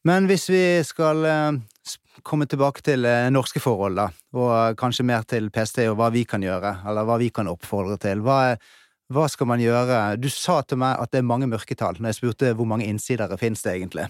Men 0.05 0.29
hvis 0.29 0.45
vi 0.53 0.61
skal 0.85 1.25
eh, 1.25 1.97
komme 2.21 2.45
tilbake 2.45 2.85
til 2.85 3.07
eh, 3.09 3.31
norske 3.33 3.61
forhold, 3.63 3.97
da, 3.97 4.11
og 4.37 4.77
kanskje 4.77 5.07
mer 5.09 5.25
til 5.25 5.49
PST 5.53 5.87
og 5.87 5.97
hva 5.99 6.11
vi 6.13 6.21
kan 6.29 6.45
gjøre, 6.45 6.83
eller 6.85 7.09
hva 7.09 7.17
vi 7.17 7.31
kan 7.33 7.49
oppfordre 7.49 7.97
til, 8.05 8.21
hva 8.21 8.37
er 8.51 8.61
hva 9.09 9.25
skal 9.29 9.49
man 9.49 9.61
gjøre? 9.61 10.17
Du 10.21 10.29
sa 10.29 10.59
til 10.67 10.79
meg 10.81 10.99
at 11.01 11.11
det 11.13 11.23
er 11.23 11.29
mange 11.29 11.49
mørketall, 11.49 11.97
når 11.97 12.11
jeg 12.11 12.19
spurte 12.19 12.51
hvor 12.57 12.67
mange 12.69 12.85
innsidere 12.85 13.39
finnes 13.41 13.63
det 13.65 13.73
egentlig. 13.73 14.05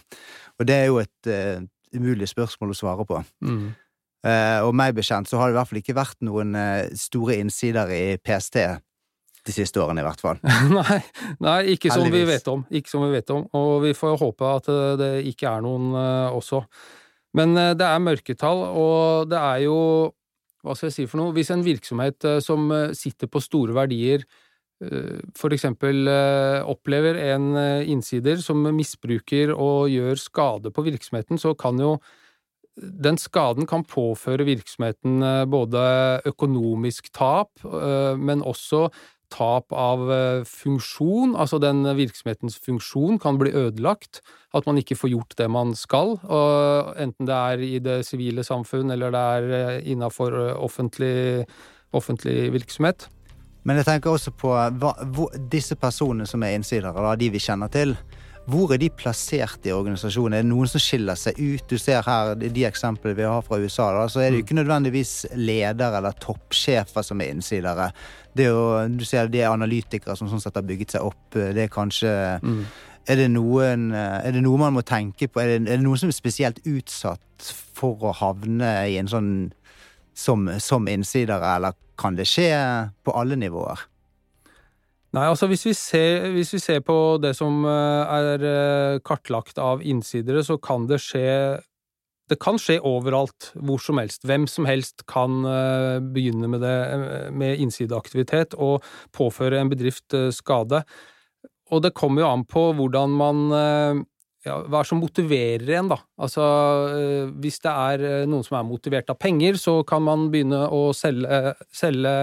Og 0.60 0.68
det 0.68 0.76
er 0.76 0.90
jo 0.90 1.00
et 1.00 1.30
uh, 1.32 1.62
umulig 1.96 2.28
spørsmål 2.28 2.74
å 2.74 2.78
svare 2.78 3.06
på. 3.08 3.22
Mm. 3.48 3.70
Uh, 4.28 4.60
og 4.68 4.74
meg 4.76 4.98
bekjent 4.98 5.32
så 5.32 5.40
har 5.40 5.48
det 5.48 5.56
i 5.56 5.60
hvert 5.62 5.70
fall 5.70 5.80
ikke 5.80 5.96
vært 5.96 6.20
noen 6.28 6.52
uh, 6.60 6.92
store 7.00 7.38
innsider 7.40 7.94
i 7.96 8.04
PST 8.20 8.60
de 9.48 9.56
siste 9.56 9.80
årene, 9.80 10.04
i 10.04 10.08
hvert 10.10 10.20
fall. 10.20 10.42
nei, 10.82 11.00
nei, 11.40 11.60
ikke 11.78 11.94
som 11.96 12.04
vi 12.12 12.26
vet 12.28 12.52
om. 12.52 12.66
Ikke 12.68 12.92
som 12.92 13.08
vi 13.08 13.14
vet 13.16 13.32
om. 13.32 13.48
Og 13.56 13.86
vi 13.86 13.96
får 13.96 14.20
håpe 14.20 14.52
at 14.60 14.68
det 15.00 15.14
ikke 15.32 15.48
er 15.48 15.64
noen 15.64 15.96
også. 16.36 16.60
Men 17.40 17.56
det 17.56 17.88
er 17.88 18.04
mørketall, 18.04 18.66
og 18.68 19.32
det 19.32 19.40
er 19.40 19.64
jo 19.64 19.80
Hva 20.60 20.74
skal 20.76 20.90
jeg 20.90 20.96
si 20.98 21.06
for 21.08 21.22
noe? 21.22 21.32
Hvis 21.32 21.54
en 21.56 21.64
virksomhet 21.64 22.26
som 22.44 22.68
sitter 23.00 23.32
på 23.32 23.40
store 23.40 23.72
verdier, 23.78 24.26
for 25.36 25.52
eksempel 25.52 26.08
eh, 26.08 26.62
opplever 26.63 27.20
en 27.34 27.52
eh, 27.60 27.89
innsider 27.92 28.39
som 28.44 28.63
misbruker 28.76 29.52
og 29.52 29.92
gjør 29.92 30.20
skade 30.22 30.72
på 30.72 30.86
virksomheten, 30.88 31.39
så 31.42 31.54
kan 31.60 31.80
jo 31.82 31.98
den 32.80 33.20
skaden 33.20 33.68
kan 33.68 33.84
påføre 33.84 34.46
virksomheten 34.48 35.20
både 35.52 35.82
økonomisk 36.30 37.10
tap, 37.12 37.60
men 38.15 38.39
også 38.39 38.86
tap 39.36 39.76
av 39.76 40.06
funksjon, 40.48 41.34
altså 41.36 41.60
den 41.60 41.84
virksomhetens 41.98 42.56
funksjon 42.63 43.20
kan 43.20 43.36
bli 43.42 43.52
ødelagt, 43.52 44.22
at 44.56 44.63
man 44.70 44.80
ikke 44.80 44.96
får 44.96 45.12
gjort 45.12 45.36
det 45.42 45.50
man 45.52 45.76
skal, 45.76 46.15
enten 46.96 47.28
det 47.28 47.36
er 47.36 47.68
i 47.68 47.84
det 47.84 48.00
sivile 48.08 48.48
samfunn 48.48 48.96
eller 48.96 49.12
det 49.12 49.28
er 49.36 49.84
innafor 49.84 50.39
offentlig, 50.56 51.44
offentlig 51.92 52.46
virksomhet. 52.56 53.10
Men 53.67 53.80
jeg 53.80 53.89
tenker 53.89 54.13
også 54.13 54.32
på 54.39 54.54
hva, 54.54 54.93
hvor, 55.13 55.36
disse 55.52 55.76
personene 55.80 56.28
som 56.30 56.43
er 56.45 56.56
innsidere, 56.58 56.95
da, 56.95 57.15
de 57.19 57.30
vi 57.34 57.41
kjenner 57.43 57.72
til. 57.74 57.95
Hvor 58.50 58.72
er 58.74 58.80
de 58.82 58.88
plassert 58.89 59.65
i 59.67 59.74
organisasjonen? 59.76 60.39
Er 60.39 60.45
det 60.45 60.50
noen 60.50 60.69
som 60.72 60.82
skiller 60.82 61.17
seg 61.19 61.38
ut? 61.38 61.65
Du 61.69 61.78
ser 61.78 62.06
her 62.08 62.34
de 62.39 62.65
eksemplene 62.65 63.17
vi 63.17 63.28
har 63.28 63.43
fra 63.45 63.60
USA. 63.62 63.91
Da, 63.93 64.08
så 64.10 64.24
er 64.24 64.32
det 64.32 64.39
jo 64.39 64.41
mm. 64.41 64.45
ikke 64.48 64.60
nødvendigvis 64.62 65.13
ledere 65.38 66.00
eller 66.00 66.17
toppsjefer 66.24 67.06
som 67.06 67.22
er 67.22 67.34
innsidere. 67.36 67.89
Det 68.34 68.48
er 68.48 68.56
jo, 68.56 68.63
du 68.95 69.06
ser 69.06 69.30
det 69.30 69.43
er 69.43 69.54
analytikere 69.54 70.15
som 70.17 70.32
sånn 70.32 70.41
sett 70.41 70.58
har 70.58 70.65
bygget 70.65 70.95
seg 70.95 71.06
opp. 71.12 71.28
Det 71.36 71.65
er 71.65 71.74
kanskje 71.74 72.15
mm. 72.41 72.60
er, 73.06 73.22
det 73.22 73.30
noen, 73.36 73.91
er 73.93 74.34
det 74.34 74.41
noe 74.45 74.63
man 74.63 74.80
må 74.80 74.86
tenke 74.88 75.30
på? 75.30 75.43
Er 75.43 75.54
det, 75.54 75.62
er 75.67 75.78
det 75.78 75.86
noen 75.86 76.02
som 76.02 76.10
er 76.10 76.17
spesielt 76.17 76.63
utsatt 76.65 77.54
for 77.80 78.02
å 78.08 78.15
havne 78.24 78.72
i 78.89 78.98
en 79.00 79.12
sånn 79.12 79.34
som, 80.20 80.50
som 80.60 80.88
innsidere, 80.92 81.56
eller 81.56 81.78
kan 82.00 82.18
det 82.18 82.28
skje 82.28 82.52
på 83.04 83.16
alle 83.16 83.40
nivåer? 83.40 83.88
Nei, 85.16 85.26
altså 85.26 85.48
hvis 85.50 85.66
vi, 85.66 85.74
ser, 85.74 86.28
hvis 86.36 86.52
vi 86.54 86.62
ser 86.62 86.84
på 86.86 86.96
det 87.22 87.32
som 87.38 87.64
eh, 87.66 88.12
er 88.14 88.44
eh, 88.46 89.00
kartlagt 89.06 89.58
av 89.58 89.82
innsidere, 89.82 90.44
så 90.46 90.60
kan 90.62 90.86
det 90.90 91.02
skje 91.02 91.26
det 92.30 92.38
kan 92.38 92.60
skje 92.62 92.76
overalt, 92.86 93.48
hvor 93.58 93.82
som 93.82 93.98
helst. 93.98 94.22
Hvem 94.30 94.44
som 94.46 94.68
helst 94.70 95.02
kan 95.10 95.40
eh, 95.50 95.96
begynne 96.14 96.46
med 96.54 96.62
det, 96.62 96.76
med 97.34 97.64
innsideaktivitet 97.64 98.54
og 98.54 98.86
påføre 99.18 99.58
en 99.58 99.72
bedrift 99.72 100.14
skade. 100.36 100.84
Og 101.74 101.82
det 101.82 101.96
kommer 101.98 102.22
jo 102.22 102.30
an 102.30 102.46
på 102.46 102.68
hvordan 102.78 103.16
man 103.18 103.42
ja, 104.45 104.56
hva 104.63 104.80
er 104.80 104.86
det 104.86 104.88
som 104.88 105.02
motiverer 105.04 105.71
en, 105.75 105.89
da? 105.91 105.97
Altså, 106.23 106.43
eh, 106.95 107.32
hvis 107.43 107.60
det 107.63 107.73
er 107.73 108.04
eh, 108.08 108.28
noen 108.30 108.45
som 108.47 108.56
er 108.60 108.67
motivert 108.67 109.12
av 109.12 109.19
penger, 109.19 109.60
så 109.60 109.82
kan 109.88 110.06
man 110.06 110.30
begynne 110.32 110.62
å 110.71 110.89
selge, 110.95 111.56
selge 111.75 112.13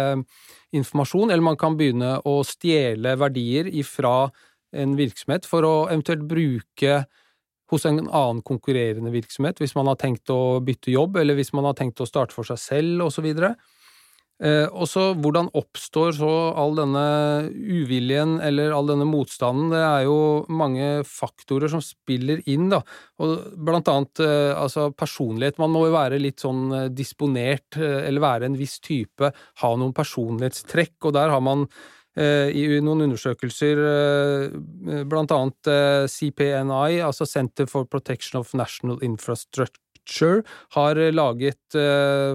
informasjon, 0.76 1.30
eller 1.30 1.44
man 1.44 1.60
kan 1.60 1.76
begynne 1.76 2.16
å 2.24 2.38
stjele 2.46 3.16
verdier 3.20 3.68
ifra 3.68 4.30
en 4.76 4.96
virksomhet 4.98 5.46
for 5.48 5.66
å 5.68 5.74
eventuelt 5.90 6.24
bruke 6.28 7.04
hos 7.70 7.86
en 7.88 8.04
annen 8.04 8.42
konkurrerende 8.46 9.10
virksomhet, 9.12 9.60
hvis 9.60 9.74
man 9.76 9.90
har 9.90 9.98
tenkt 10.00 10.30
å 10.30 10.58
bytte 10.64 10.92
jobb, 10.94 11.18
eller 11.20 11.36
hvis 11.38 11.52
man 11.56 11.66
har 11.68 11.76
tenkt 11.78 12.00
å 12.00 12.08
starte 12.08 12.36
for 12.36 12.46
seg 12.46 12.60
selv, 12.62 13.06
og 13.06 13.12
så. 13.12 13.24
Eh, 14.36 14.66
og 14.68 14.84
så 14.84 15.14
hvordan 15.16 15.48
oppstår 15.56 16.10
så 16.18 16.30
all 16.60 16.74
denne 16.76 17.04
uviljen 17.56 18.36
eller 18.44 18.74
all 18.76 18.90
denne 18.90 19.06
motstanden? 19.08 19.70
Det 19.72 19.80
er 19.80 20.02
jo 20.04 20.18
mange 20.52 20.88
faktorer 21.08 21.72
som 21.72 21.80
spiller 21.84 22.42
inn, 22.44 22.68
da. 22.72 22.82
Og 23.24 23.56
blant 23.56 23.88
annet 23.88 24.20
eh, 24.20 24.52
altså 24.52 24.90
personlighet. 24.92 25.60
Man 25.62 25.72
må 25.72 25.86
jo 25.86 25.96
være 25.96 26.20
litt 26.20 26.44
sånn 26.44 26.66
eh, 26.68 26.88
disponert, 26.92 27.78
eh, 27.80 28.02
eller 28.04 28.24
være 28.24 28.50
en 28.50 28.58
viss 28.60 28.76
type, 28.84 29.30
ha 29.62 29.70
noen 29.80 29.96
personlighetstrekk, 29.96 30.98
og 31.08 31.16
der 31.16 31.32
har 31.32 31.40
man 31.44 31.64
eh, 32.20 32.52
i 32.52 32.66
noen 32.84 33.06
undersøkelser, 33.06 33.80
blant 35.08 35.32
annet 35.32 35.72
CPNI, 36.12 37.00
altså 37.06 37.24
Center 37.28 37.68
for 37.70 37.88
Protection 37.88 38.42
of 38.42 38.52
National 38.56 39.00
Infrastructure, 39.04 40.44
har 40.76 41.00
laget 41.10 41.76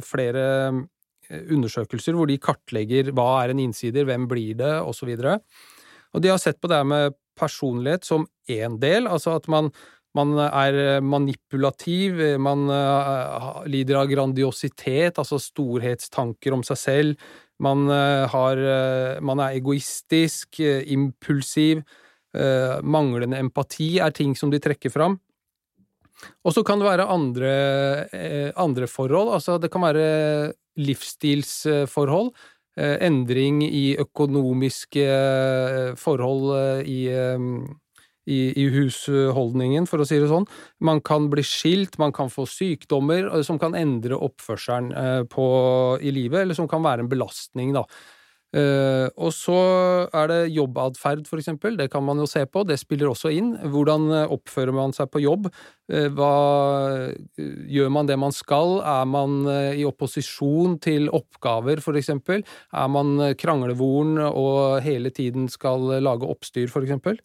flere 0.04 0.48
undersøkelser 1.52 2.18
hvor 2.18 2.30
de 2.30 2.40
kartlegger 2.42 3.12
hva 3.16 3.44
er 3.44 3.54
en 3.54 3.64
innsider, 3.64 4.08
hvem 4.08 4.28
blir 4.32 4.58
det, 4.60 4.74
osv. 4.84 5.14
Og, 5.16 5.64
og 6.16 6.24
de 6.24 6.32
har 6.32 6.42
sett 6.42 6.60
på 6.62 6.72
det 6.72 6.82
her 6.82 6.88
med 6.88 7.18
personlighet 7.40 8.06
som 8.08 8.28
én 8.52 8.78
del, 8.82 9.08
altså 9.08 9.38
at 9.40 9.48
man, 9.52 9.72
man 10.18 10.36
er 10.44 11.00
manipulativ, 11.06 12.20
man 12.44 12.68
uh, 12.70 13.64
lider 13.72 14.02
av 14.02 14.12
grandiositet, 14.12 15.18
altså 15.18 15.40
storhetstanker 15.42 16.58
om 16.58 16.66
seg 16.68 16.82
selv, 16.82 17.32
man, 17.62 17.86
har, 17.86 18.60
man 19.22 19.38
er 19.46 19.60
egoistisk, 19.60 20.58
impulsiv, 20.66 21.84
manglende 22.82 23.38
empati 23.38 24.00
er 24.02 24.16
ting 24.18 24.34
som 24.34 24.50
de 24.50 24.58
trekker 24.58 24.90
fram. 24.90 25.20
Og 26.46 26.56
så 26.56 26.64
kan 26.66 26.82
det 26.82 26.88
være 26.90 27.10
andre, 27.10 27.52
andre 28.60 28.88
forhold, 28.90 29.34
altså 29.36 29.58
det 29.62 29.72
kan 29.74 29.86
være 29.86 30.52
livsstilsforhold, 30.80 32.32
eh, 32.78 32.98
endring 33.06 33.62
i 33.66 33.96
økonomiske 34.00 35.06
eh, 35.06 35.92
forhold 36.00 36.54
eh, 36.56 36.82
i, 36.88 37.00
i, 38.32 38.40
i, 38.56 38.68
husholdningen, 38.72 39.88
for 39.90 40.02
å 40.02 40.08
si 40.08 40.20
det 40.22 40.30
sånn. 40.32 40.48
Man 40.80 41.04
kan 41.06 41.30
bli 41.32 41.44
skilt, 41.46 42.00
man 42.02 42.16
kan 42.16 42.32
få 42.32 42.48
sykdommer 42.50 43.30
som 43.48 43.60
kan 43.62 43.76
endre 43.78 44.20
oppførselen 44.20 45.28
på, 45.32 45.46
i 46.02 46.14
livet, 46.16 46.46
eller 46.46 46.58
som 46.58 46.70
kan 46.72 46.84
være 46.86 47.06
en 47.06 47.12
belastning, 47.12 47.76
da. 47.76 47.86
Uh, 48.52 49.08
og 49.16 49.32
så 49.32 49.58
er 50.12 50.28
det 50.28 50.40
jobbadferd, 50.52 51.24
for 51.30 51.40
eksempel. 51.40 51.78
Det 51.80 51.88
kan 51.92 52.04
man 52.04 52.20
jo 52.20 52.28
se 52.28 52.44
på. 52.46 52.66
Det 52.68 52.76
spiller 52.80 53.12
også 53.12 53.32
inn. 53.32 53.54
Hvordan 53.72 54.10
eh, 54.12 54.34
oppfører 54.36 54.76
man 54.76 54.92
seg 54.96 55.08
på 55.12 55.22
jobb? 55.24 55.48
Uh, 55.92 56.10
hva 56.12 56.32
Gjør 57.72 57.94
man 57.96 58.10
det 58.10 58.18
man 58.20 58.36
skal? 58.36 58.80
Er 58.84 59.08
man 59.08 59.46
uh, 59.48 59.72
i 59.72 59.88
opposisjon 59.88 60.78
til 60.84 61.08
oppgaver, 61.16 61.80
for 61.84 61.96
eksempel? 62.00 62.44
Er 62.76 62.92
man 62.92 63.16
kranglevoren 63.40 64.20
og 64.28 64.82
hele 64.84 65.14
tiden 65.16 65.48
skal 65.52 66.02
lage 66.04 66.28
oppstyr, 66.28 66.68
for 66.72 66.84
eksempel? 66.84 67.22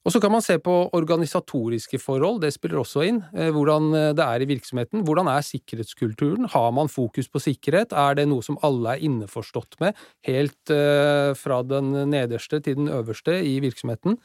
Og 0.00 0.14
så 0.14 0.20
kan 0.22 0.32
man 0.32 0.40
se 0.40 0.56
på 0.62 0.74
organisatoriske 0.96 1.98
forhold, 2.00 2.40
det 2.40 2.54
spiller 2.54 2.80
også 2.80 3.02
inn. 3.04 3.18
Eh, 3.36 3.50
hvordan 3.52 3.90
eh, 3.96 4.12
det 4.16 4.24
er 4.24 4.44
i 4.44 4.48
virksomheten. 4.48 5.02
Hvordan 5.04 5.28
er 5.28 5.44
sikkerhetskulturen? 5.44 6.48
Har 6.54 6.70
man 6.72 6.88
fokus 6.88 7.28
på 7.28 7.42
sikkerhet? 7.42 7.92
Er 7.92 8.16
det 8.16 8.24
noe 8.30 8.44
som 8.44 8.56
alle 8.64 8.94
er 8.94 9.04
innforstått 9.04 9.76
med, 9.84 9.98
helt 10.28 10.72
eh, 10.72 11.34
fra 11.36 11.60
den 11.68 11.92
nederste 12.08 12.62
til 12.64 12.80
den 12.80 12.88
øverste 12.88 13.36
i 13.44 13.58
virksomheten? 13.60 14.16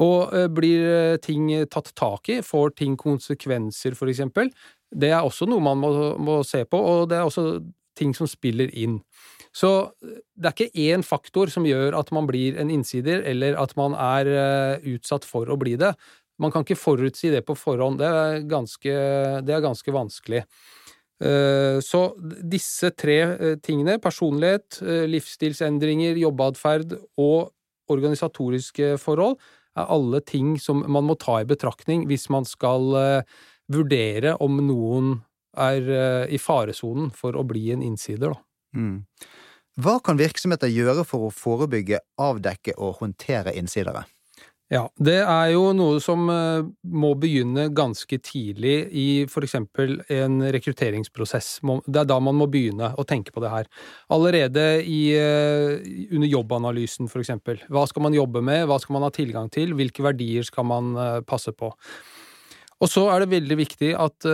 Og 0.00 0.30
blir 0.54 1.18
ting 1.20 1.48
tatt 1.68 1.90
tak 1.98 2.28
i? 2.30 2.36
Får 2.46 2.76
ting 2.78 2.94
konsekvenser, 2.96 3.96
for 3.98 4.08
eksempel? 4.08 4.52
Det 4.86 5.10
er 5.10 5.24
også 5.26 5.48
noe 5.50 5.64
man 5.64 5.80
må, 5.82 5.90
må 6.16 6.36
se 6.46 6.62
på, 6.64 6.78
og 6.78 7.08
det 7.10 7.18
er 7.18 7.26
også 7.26 7.58
ting 7.98 8.14
som 8.16 8.28
spiller 8.30 8.70
inn. 8.76 9.00
Så 9.56 9.90
det 10.00 10.50
er 10.50 10.54
ikke 10.54 10.84
én 10.92 11.04
faktor 11.06 11.50
som 11.50 11.66
gjør 11.66 11.96
at 11.98 12.12
man 12.14 12.28
blir 12.28 12.58
en 12.60 12.70
innsider, 12.70 13.24
eller 13.26 13.58
at 13.58 13.74
man 13.78 13.96
er 13.98 14.30
uh, 14.30 14.90
utsatt 14.94 15.26
for 15.26 15.50
å 15.50 15.58
bli 15.60 15.76
det. 15.80 15.92
Man 16.40 16.54
kan 16.54 16.64
ikke 16.64 16.78
forutsi 16.78 17.32
det 17.34 17.42
på 17.48 17.56
forhånd. 17.58 17.98
Det 18.00 18.08
er 18.08 18.44
ganske, 18.48 18.92
det 19.44 19.56
er 19.56 19.64
ganske 19.64 19.92
vanskelig. 19.92 20.44
Så 21.84 21.98
disse 22.48 22.88
tre 22.96 23.18
tingene, 23.60 23.98
personlighet, 24.00 24.78
livsstilsendringer, 25.12 26.16
jobbeatferd 26.16 26.94
og 27.20 27.50
organisatoriske 27.92 28.94
forhold, 29.02 29.36
er 29.76 29.92
alle 29.92 30.22
ting 30.24 30.54
som 30.56 30.80
man 30.88 31.04
må 31.10 31.18
ta 31.20 31.42
i 31.42 31.48
betraktning 31.50 32.06
hvis 32.08 32.24
man 32.32 32.48
skal 32.48 32.88
vurdere 33.68 34.32
om 34.40 34.62
noen 34.64 35.18
er 35.56 36.28
i 36.30 36.38
faresonen 36.38 37.10
for 37.16 37.36
å 37.36 37.44
bli 37.46 37.70
en 37.74 37.82
innsider, 37.82 38.34
da. 38.34 38.42
Mm. 38.76 39.02
Hva 39.80 39.96
kan 40.04 40.18
virksomheter 40.18 40.70
gjøre 40.70 41.04
for 41.08 41.28
å 41.28 41.34
forebygge, 41.34 42.00
avdekke 42.20 42.76
og 42.78 43.00
håndtere 43.00 43.54
innsidere? 43.56 44.04
Ja, 44.70 44.84
det 45.02 45.16
er 45.24 45.48
jo 45.50 45.72
noe 45.74 45.98
som 45.98 46.28
eh, 46.30 46.60
må 46.94 47.08
begynne 47.18 47.64
ganske 47.74 48.20
tidlig 48.22 48.74
i 48.94 49.06
eksempel 49.26 49.96
en 50.14 50.36
rekrutteringsprosess. 50.54 51.48
Det 51.90 51.98
er 52.04 52.06
da 52.06 52.20
man 52.22 52.38
må 52.38 52.46
begynne 52.46 52.92
å 52.94 53.02
tenke 53.02 53.34
på 53.34 53.42
det 53.42 53.50
her. 53.50 53.66
Allerede 54.14 54.68
i, 54.86 55.00
eh, 55.18 55.74
under 56.14 56.30
jobbanalysen, 56.30 57.10
eksempel. 57.10 57.58
Hva 57.66 57.82
skal 57.90 58.06
man 58.06 58.14
jobbe 58.14 58.44
med, 58.46 58.68
hva 58.70 58.78
skal 58.78 58.94
man 58.94 59.08
ha 59.08 59.10
tilgang 59.10 59.50
til, 59.50 59.74
hvilke 59.74 60.06
verdier 60.06 60.46
skal 60.46 60.70
man 60.70 60.94
eh, 60.94 61.20
passe 61.26 61.50
på. 61.50 61.72
Og 62.80 62.88
så 62.88 63.08
er 63.10 63.24
det 63.24 63.34
veldig 63.34 63.58
viktig 63.58 63.90
at 63.98 64.24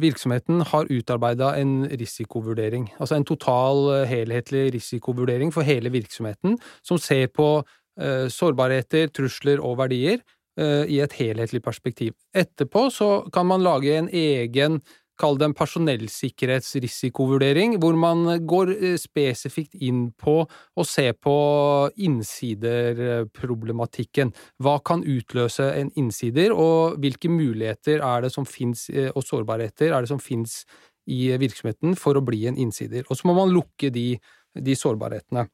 virksomheten 0.00 0.62
har 0.70 0.90
utarbeida 0.90 1.52
en 1.60 1.86
risikovurdering, 1.88 2.88
altså 2.98 3.18
en 3.18 3.26
total, 3.28 3.82
eh, 3.94 4.08
helhetlig 4.08 4.74
risikovurdering 4.74 5.52
for 5.52 5.62
hele 5.62 5.92
virksomheten, 5.92 6.58
som 6.82 6.98
ser 6.98 7.26
på 7.26 7.64
eh, 8.00 8.28
sårbarheter, 8.28 9.08
trusler 9.12 9.60
og 9.60 9.78
verdier 9.78 10.18
eh, 10.58 10.84
i 10.88 11.00
et 11.00 11.12
helhetlig 11.12 11.62
perspektiv. 11.62 12.14
Etterpå 12.34 12.88
så 12.90 13.10
kan 13.32 13.46
man 13.46 13.62
lage 13.62 13.96
en 13.98 14.08
egen 14.08 14.80
kall 15.22 15.38
det 15.38 15.46
en 15.48 15.54
personellsikkerhetsrisikovurdering, 15.56 17.70
hvor 17.82 17.94
man 17.98 18.46
går 18.48 18.68
eh, 18.74 18.96
spesifikt 19.00 19.74
inn 19.78 20.12
på 20.18 20.42
å 20.42 20.84
se 20.86 21.12
på 21.14 21.36
innsiderproblematikken. 22.08 24.32
Hva 24.62 24.78
kan 24.84 25.04
utløse 25.06 25.72
en 25.78 25.90
innsider, 25.98 26.52
og 26.52 26.96
hvilke 27.02 27.28
muligheter 27.32 27.98
er 28.02 28.20
det 28.26 28.32
som 28.34 28.44
finnes, 28.48 28.90
eh, 28.90 29.10
og 29.14 29.22
sårbarheter 29.26 29.92
er 29.92 30.00
det 30.02 30.08
som 30.10 30.20
finnes 30.22 30.64
i 31.10 31.36
virksomheten 31.38 31.96
for 31.98 32.16
å 32.18 32.24
bli 32.24 32.46
en 32.50 32.58
innsider. 32.60 33.02
Og 33.08 33.16
så 33.18 33.28
må 33.28 33.34
man 33.38 33.54
lukke 33.54 33.90
de, 33.94 34.18
de 34.54 34.74
sårbarhetene. 34.78 35.46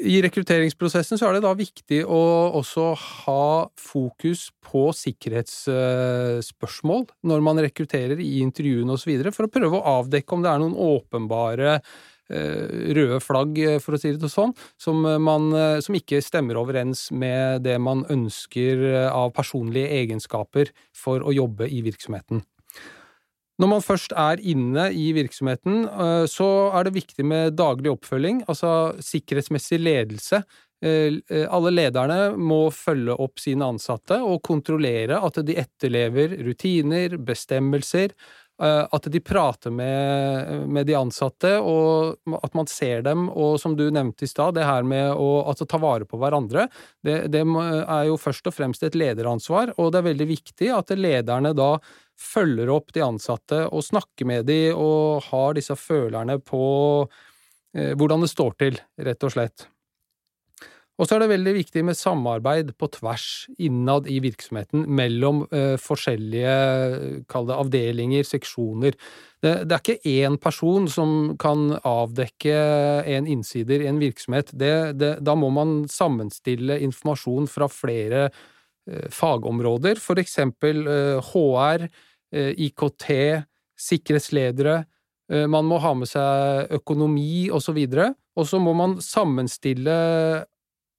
I 0.00 0.22
rekrutteringsprosessen 0.24 1.18
så 1.20 1.28
er 1.28 1.34
det 1.36 1.42
da 1.44 1.50
viktig 1.56 1.98
å 2.08 2.20
også 2.58 2.84
ha 2.96 3.68
fokus 3.78 4.50
på 4.64 4.92
sikkerhetsspørsmål 4.96 7.04
når 7.28 7.40
man 7.44 7.60
rekrutterer 7.66 8.18
i 8.22 8.40
intervjuene 8.40 8.92
osv., 8.96 9.12
for 9.34 9.44
å 9.46 9.52
prøve 9.52 9.76
å 9.78 9.88
avdekke 10.00 10.34
om 10.34 10.42
det 10.44 10.50
er 10.52 10.60
noen 10.62 10.80
åpenbare 10.80 11.70
eh, 11.76 12.66
røde 12.96 13.18
flagg, 13.20 13.52
for 13.84 13.92
å 13.94 13.98
si 14.00 14.08
det 14.16 14.30
sånn, 14.32 14.52
som, 14.80 14.96
man, 15.04 15.42
som 15.84 15.94
ikke 15.98 16.24
stemmer 16.24 16.56
overens 16.62 17.00
med 17.12 17.60
det 17.66 17.76
man 17.82 18.06
ønsker 18.12 18.76
av 19.10 19.34
personlige 19.36 19.92
egenskaper 20.00 20.66
for 20.96 21.20
å 21.20 21.32
jobbe 21.36 21.68
i 21.68 21.82
virksomheten. 21.84 22.40
Når 23.62 23.70
man 23.70 23.84
først 23.84 24.12
er 24.18 24.40
inne 24.42 24.88
i 24.90 25.12
virksomheten, 25.14 25.84
eh, 25.86 26.24
så 26.26 26.48
er 26.74 26.88
det 26.88 26.96
viktig 26.96 27.24
med 27.30 27.54
daglig 27.54 27.92
oppfølging, 27.92 28.42
altså 28.50 28.96
sikkerhetsmessig 28.98 29.78
ledelse. 29.78 30.40
Eh, 30.82 31.20
eh, 31.30 31.44
alle 31.46 31.70
lederne 31.70 32.32
må 32.34 32.64
følge 32.74 33.14
opp 33.22 33.38
sine 33.38 33.68
ansatte 33.70 34.18
og 34.18 34.42
kontrollere 34.42 35.20
at 35.22 35.38
de 35.46 35.54
etterlever 35.62 36.34
rutiner, 36.42 37.14
bestemmelser, 37.22 38.16
at 38.62 39.06
de 39.10 39.18
prater 39.24 39.72
med, 39.74 40.68
med, 40.70 40.86
de 40.86 40.94
ansatte, 40.94 41.56
og 41.58 42.36
at 42.38 42.54
man 42.54 42.68
ser 42.70 43.02
dem, 43.02 43.24
og 43.28 43.56
som 43.58 43.74
du 43.78 43.88
nevnte 43.90 44.26
i 44.26 44.30
stad, 44.30 44.54
det 44.54 44.68
her 44.68 44.86
med 44.86 45.10
å 45.18 45.42
altså, 45.50 45.66
ta 45.66 45.80
vare 45.82 46.06
på 46.06 46.20
hverandre, 46.20 46.68
det, 47.02 47.16
det, 47.34 47.42
er 47.42 48.04
jo 48.06 48.20
først 48.20 48.46
og 48.46 48.54
fremst 48.54 48.86
et 48.86 48.98
lederansvar, 48.98 49.74
og 49.78 49.90
det 49.90 50.02
er 50.02 50.08
veldig 50.12 50.28
viktig 50.30 50.70
at 50.76 50.94
lederne 50.94 51.54
da 51.58 51.74
følger 52.22 52.70
opp 52.70 52.92
de 52.94 53.02
ansatte 53.04 53.64
og 53.66 53.84
snakker 53.84 54.28
med 54.28 54.46
de 54.46 54.60
og 54.72 55.26
har 55.30 55.58
disse 55.58 55.76
følerne 55.78 56.38
på 56.44 56.64
eh, 57.74 57.92
hvordan 57.98 58.22
det 58.24 58.30
står 58.32 58.58
til, 58.62 58.80
rett 59.02 59.26
og 59.26 59.34
slett. 59.34 59.66
Og 61.02 61.08
så 61.08 61.16
er 61.16 61.24
det 61.24 61.32
veldig 61.32 61.54
viktig 61.56 61.82
med 61.82 61.98
samarbeid 61.98 62.68
på 62.78 62.86
tvers 62.94 63.26
innad 63.58 64.06
i 64.06 64.20
virksomheten 64.22 64.84
mellom 64.86 65.42
eh, 65.50 65.74
forskjellige 65.82 67.24
kall 67.32 67.48
det 67.48 67.56
avdelinger, 67.58 68.28
seksjoner. 68.28 68.94
Det, 69.42 69.56
det, 69.66 69.74
er 69.74 69.82
ikke 69.82 70.14
én 70.14 70.38
person 70.38 70.86
som 70.86 71.34
kan 71.42 71.72
avdekke 71.82 72.54
en 73.16 73.26
innsider 73.26 73.82
i 73.82 73.90
en 73.90 73.98
virksomhet. 73.98 74.54
Det, 74.54 74.94
det, 75.00 75.16
da 75.26 75.34
må 75.34 75.50
man 75.50 75.82
sammenstille 75.90 76.78
informasjon 76.86 77.50
fra 77.50 77.66
flere 77.66 78.28
eh, 78.28 79.10
fagområder, 79.10 79.98
for 79.98 80.22
eksempel 80.22 80.86
eh, 80.86 81.32
HR, 81.32 81.90
Eh, 82.32 82.54
IKT, 82.56 83.04
sikkerhetsledere, 83.76 84.84
eh, 85.28 85.46
man 85.46 85.66
må 85.68 85.76
ha 85.84 85.92
med 85.92 86.08
seg 86.08 86.72
økonomi 86.78 87.50
osv., 87.52 87.76
og, 87.84 88.14
og 88.40 88.48
så 88.48 88.60
må 88.62 88.72
man 88.72 88.96
sammenstille 89.04 89.96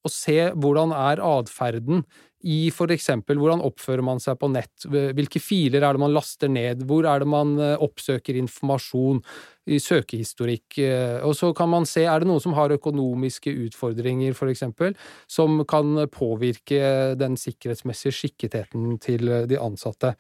og 0.04 0.12
se 0.12 0.38
hvordan 0.52 0.94
er 0.96 1.22
atferden 1.24 2.04
i 2.44 2.68
for 2.76 2.92
eksempel 2.92 3.40
hvordan 3.40 3.64
oppfører 3.64 4.04
man 4.04 4.20
seg 4.20 4.36
på 4.42 4.50
nett, 4.52 4.84
hvilke 4.92 5.40
filer 5.40 5.86
er 5.86 5.96
det 5.96 6.04
man 6.04 6.12
laster 6.12 6.52
ned, 6.52 6.84
hvor 6.90 7.08
er 7.08 7.24
det 7.24 7.30
man 7.32 7.56
eh, 7.56 7.78
oppsøker 7.80 8.40
informasjon? 8.42 9.24
I 9.64 9.78
søkehistorikk, 9.80 10.76
og 11.24 11.38
så 11.40 11.54
kan 11.56 11.70
man 11.72 11.86
se 11.88 12.02
er 12.04 12.20
det 12.20 12.28
noen 12.28 12.42
som 12.44 12.52
har 12.58 12.74
økonomiske 12.76 13.54
utfordringer, 13.64 14.36
for 14.36 14.52
eksempel, 14.52 14.92
som 15.32 15.62
kan 15.64 16.02
påvirke 16.12 17.14
den 17.16 17.38
sikkerhetsmessige 17.40 18.12
skikketheten 18.18 18.98
til 19.00 19.32
de 19.48 19.62
ansatte. 19.64 20.12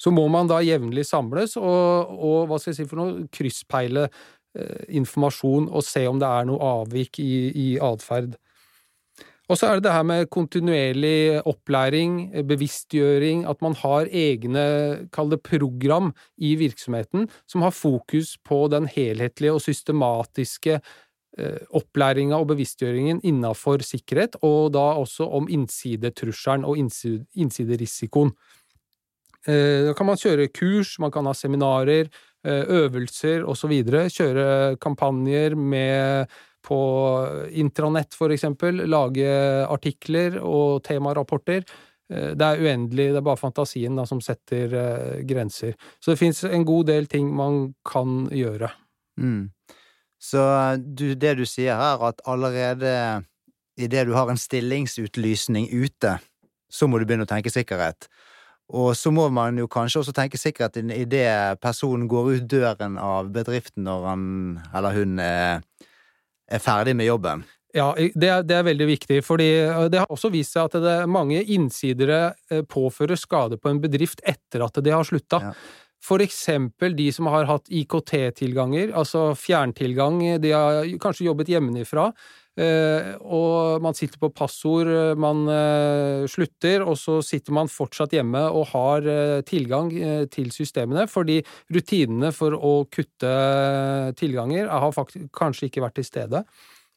Så 0.00 0.12
må 0.12 0.26
man 0.32 0.48
da 0.48 0.60
jevnlig 0.64 1.06
samles 1.08 1.56
og, 1.60 2.16
og 2.16 2.48
hva 2.48 2.58
skal 2.60 2.72
jeg 2.72 2.80
si 2.80 2.88
for 2.88 3.00
noe, 3.00 3.28
krysspeile 3.32 4.06
eh, 4.08 4.82
informasjon 5.00 5.70
og 5.70 5.84
se 5.86 6.04
om 6.08 6.20
det 6.20 6.28
er 6.28 6.48
noe 6.48 6.72
avvik 6.82 7.20
i, 7.22 7.32
i 7.50 7.68
atferd. 7.82 8.36
Og 9.46 9.58
så 9.58 9.68
er 9.68 9.78
det 9.78 9.86
det 9.86 9.94
her 9.94 10.06
med 10.06 10.28
kontinuerlig 10.34 11.42
opplæring, 11.46 12.32
bevisstgjøring, 12.48 13.44
at 13.46 13.60
man 13.62 13.76
har 13.78 14.08
egne, 14.10 14.64
kall 15.14 15.30
det 15.30 15.42
program 15.46 16.10
i 16.36 16.56
virksomheten, 16.58 17.28
som 17.46 17.62
har 17.62 17.74
fokus 17.74 18.34
på 18.42 18.64
den 18.72 18.88
helhetlige 18.90 19.54
og 19.54 19.62
systematiske 19.62 20.80
eh, 20.80 21.62
opplæringa 21.70 22.40
og 22.40 22.50
bevisstgjøringen 22.50 23.22
innafor 23.22 23.86
sikkerhet, 23.86 24.34
og 24.42 24.72
da 24.74 24.88
også 24.98 25.30
om 25.38 25.46
innsidetrusselen 25.46 26.66
og 26.66 26.82
innsiderisikoen. 26.82 28.34
Eh, 29.46 29.86
da 29.86 29.94
kan 29.94 30.10
man 30.10 30.18
kjøre 30.18 30.50
kurs, 30.50 30.96
man 30.98 31.14
kan 31.14 31.30
ha 31.30 31.36
seminarer, 31.38 32.10
eh, 32.42 32.64
øvelser 32.82 33.46
osv. 33.46 33.78
Kjøre 34.10 34.76
kampanjer 34.82 35.54
med 35.54 36.26
på 36.66 36.78
intranett, 37.54 38.14
for 38.14 38.34
eksempel. 38.34 38.84
Lage 38.90 39.28
artikler 39.66 40.40
og 40.42 40.82
temarapporter. 40.86 41.62
Eh, 42.12 42.32
det 42.38 42.46
er 42.46 42.62
uendelig, 42.62 43.10
det 43.12 43.20
er 43.20 43.26
bare 43.26 43.40
fantasien 43.40 43.98
da, 43.98 44.06
som 44.08 44.22
setter 44.24 44.74
eh, 44.74 45.20
grenser. 45.28 45.76
Så 46.00 46.12
det 46.12 46.20
fins 46.20 46.44
en 46.48 46.66
god 46.66 46.90
del 46.90 47.08
ting 47.10 47.30
man 47.34 47.74
kan 47.86 48.26
gjøre. 48.34 48.70
Mm. 49.20 49.48
Så 50.18 50.42
du, 50.82 51.14
det 51.14 51.36
du 51.38 51.44
sier 51.46 51.78
her, 51.78 52.02
at 52.08 52.22
allerede 52.26 53.24
idet 53.76 54.06
du 54.08 54.14
har 54.16 54.30
en 54.32 54.40
stillingsutlysning 54.40 55.68
ute, 55.72 56.16
så 56.72 56.88
må 56.88 56.98
du 56.98 57.06
begynne 57.06 57.26
å 57.26 57.30
tenke 57.30 57.52
sikkerhet. 57.52 58.08
Og 58.74 58.96
så 58.98 59.12
må 59.14 59.28
man 59.30 59.58
jo 59.60 59.68
kanskje 59.70 60.00
også 60.00 60.14
tenke 60.16 60.40
sikkerhet 60.40 60.80
idet 60.82 61.60
personen 61.62 62.08
går 62.10 62.30
ut 62.32 62.48
døren 62.50 62.96
av 62.98 63.28
bedriften 63.34 63.86
når 63.86 64.06
han 64.08 64.24
eller 64.74 64.96
hun 64.96 65.20
er, 65.22 65.60
er 66.46 66.62
ferdig 66.62 66.96
med 66.96 67.08
jobben. 67.08 67.44
Ja, 67.76 67.90
det 67.92 68.28
er, 68.30 68.44
det 68.46 68.54
er, 68.56 68.64
veldig 68.64 68.86
viktig, 68.88 69.18
fordi 69.26 69.50
det 69.92 70.00
har 70.00 70.12
også 70.12 70.30
vist 70.32 70.54
seg 70.54 70.70
at 70.70 70.78
det, 70.80 70.94
mange 71.12 71.42
innsidere 71.42 72.20
eh, 72.48 72.62
påfører 72.64 73.18
skade 73.20 73.58
på 73.60 73.68
en 73.68 73.82
bedrift 73.82 74.22
etter 74.24 74.64
at 74.64 74.80
de 74.80 74.94
har 74.94 75.04
slutta. 75.04 75.42
Ja. 75.50 75.52
For 76.06 76.22
eksempel 76.22 76.94
de 76.96 77.10
som 77.12 77.28
har 77.32 77.48
hatt 77.50 77.68
IKT-tilganger, 77.72 78.94
altså 78.96 79.28
fjerntilgang, 79.36 80.22
de 80.40 80.52
har 80.54 80.88
kanskje 81.02 81.26
jobbet 81.28 81.50
hjemmefra, 81.52 82.10
Eh, 82.10 82.45
og 82.56 83.82
man 83.84 83.96
sitter 83.96 84.20
på 84.20 84.30
passord, 84.32 84.88
man 85.20 85.42
eh, 85.52 86.24
slutter, 86.30 86.84
og 86.86 86.96
så 86.96 87.18
sitter 87.24 87.52
man 87.52 87.68
fortsatt 87.68 88.14
hjemme 88.16 88.46
og 88.48 88.70
har 88.72 89.08
eh, 89.10 89.40
tilgang 89.46 89.90
til 90.32 90.48
systemene, 90.54 91.04
fordi 91.10 91.42
rutinene 91.74 92.32
for 92.32 92.56
å 92.56 92.78
kutte 92.88 93.34
tilganger 94.16 94.72
har 94.72 94.96
faktisk 94.96 95.28
kanskje 95.36 95.68
ikke 95.68 95.84
vært 95.84 96.00
til 96.00 96.08
stede. 96.08 96.42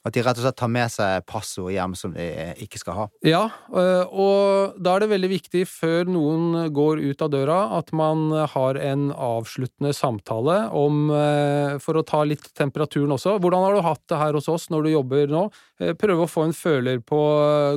At 0.07 0.15
de 0.15 0.21
rett 0.23 0.37
og 0.39 0.45
slett 0.45 0.55
tar 0.55 0.69
med 0.71 0.87
seg 0.93 1.25
passord 1.27 1.73
hjem 1.73 1.91
som 1.99 2.13
de 2.15 2.25
ikke 2.63 2.79
skal 2.79 2.95
ha. 2.95 3.05
Ja, 3.27 3.41
øh, 3.67 4.05
og 4.07 4.77
da 4.79 4.93
er 4.95 5.03
det 5.03 5.09
veldig 5.11 5.29
viktig 5.33 5.65
før 5.67 6.07
noen 6.07 6.69
går 6.71 7.01
ut 7.03 7.23
av 7.25 7.33
døra, 7.33 7.57
at 7.75 7.91
man 7.91 8.29
har 8.53 8.79
en 8.79 9.09
avsluttende 9.11 9.91
samtale 9.95 10.61
om, 10.71 11.09
øh, 11.11 11.75
for 11.83 11.99
å 11.99 12.05
ta 12.07 12.21
litt 12.23 12.47
temperaturen 12.55 13.11
også. 13.17 13.35
Hvordan 13.43 13.65
har 13.65 13.75
du 13.75 13.83
hatt 13.89 14.05
det 14.07 14.21
her 14.21 14.39
hos 14.39 14.47
oss 14.47 14.69
når 14.71 14.87
du 14.87 14.91
jobber 14.93 15.33
nå? 15.35 15.43
Eh, 15.83 15.91
prøve 15.99 16.23
å 16.23 16.31
få 16.31 16.47
en 16.47 16.55
føler 16.55 17.03
på 17.03 17.19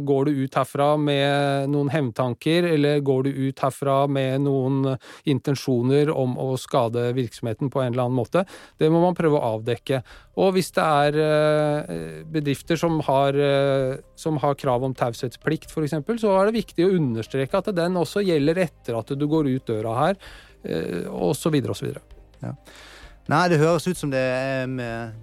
går 0.07 0.31
du 0.31 0.45
ut 0.45 0.61
herfra 0.61 0.93
med 1.03 1.75
noen 1.75 1.91
hevntanker, 1.91 2.71
eller 2.71 3.03
går 3.03 3.27
du 3.27 3.49
ut 3.49 3.65
herfra 3.67 4.07
med 4.07 4.47
noen 4.47 4.95
intensjoner 5.27 6.15
om 6.15 6.39
å 6.39 6.53
skade 6.55 7.11
virksomheten 7.19 7.67
på 7.67 7.83
en 7.83 7.91
eller 7.91 8.07
annen 8.07 8.21
måte? 8.23 8.47
Det 8.79 8.91
må 8.95 9.03
man 9.03 9.19
prøve 9.19 9.43
å 9.43 9.57
avdekke. 9.57 10.05
Og 10.39 10.55
hvis 10.55 10.71
det 10.73 10.87
er 10.87 11.19
bedrifter 12.33 12.79
som 12.81 13.01
har, 13.07 13.37
eh, 13.37 13.99
som 14.19 14.39
har 14.43 14.57
krav 14.61 14.85
om 14.85 14.95
taushetsplikt, 14.95 15.71
f.eks., 15.73 15.99
så 16.23 16.37
er 16.37 16.49
det 16.49 16.61
viktig 16.61 16.87
å 16.87 16.95
understreke 16.97 17.61
at 17.61 17.73
den 17.77 17.99
også 18.01 18.25
gjelder 18.27 18.65
etter 18.67 18.99
at 18.99 19.13
du 19.19 19.27
går 19.29 19.51
ut 19.53 19.69
døra 19.69 19.99
her, 19.99 20.19
osv. 21.11 21.57
osv. 21.73 21.97
Ja. 22.43 22.53
Nei, 23.31 23.43
det 23.51 23.59
høres 23.59 23.87
ut 23.87 23.99
som 23.99 24.11
det 24.11 24.21
er, 24.21 24.71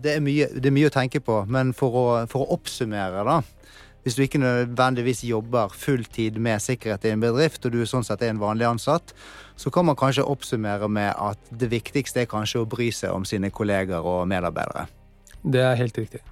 det 0.03 0.15
er, 0.15 0.21
mye, 0.23 0.47
det 0.55 0.69
er 0.69 0.75
mye, 0.75 0.89
å 0.89 0.93
tenke 0.93 1.21
på. 1.23 1.41
Men 1.51 1.73
for 1.75 1.95
å, 1.95 2.05
for 2.31 2.45
å, 2.45 2.55
oppsummere, 2.55 3.23
da. 3.27 3.41
Hvis 4.03 4.15
du 4.15 4.23
ikke 4.23 4.39
nødvendigvis 4.39 5.25
jobber 5.27 5.73
fulltid 5.75 6.39
med 6.39 6.63
sikkerhet 6.63 7.03
i 7.05 7.11
en 7.11 7.23
bedrift, 7.23 7.65
og 7.67 7.75
du 7.75 7.83
sånn 7.87 8.05
sett 8.07 8.23
er 8.23 8.31
en 8.31 8.39
vanlig 8.39 8.69
ansatt, 8.69 9.11
så 9.59 9.71
kan 9.75 9.89
man 9.89 9.99
kanskje 9.99 10.23
oppsummere 10.23 10.87
med 10.87 11.11
at 11.11 11.51
det 11.51 11.67
viktigste 11.73 12.23
er 12.23 12.31
kanskje 12.31 12.63
å 12.63 12.69
bry 12.69 12.87
seg 12.95 13.11
om 13.11 13.27
sine 13.27 13.51
kolleger 13.51 14.07
og 14.07 14.23
medarbeidere. 14.31 14.87
Det 15.43 15.63
er 15.63 15.75
helt 15.79 15.99
riktig. 15.99 16.23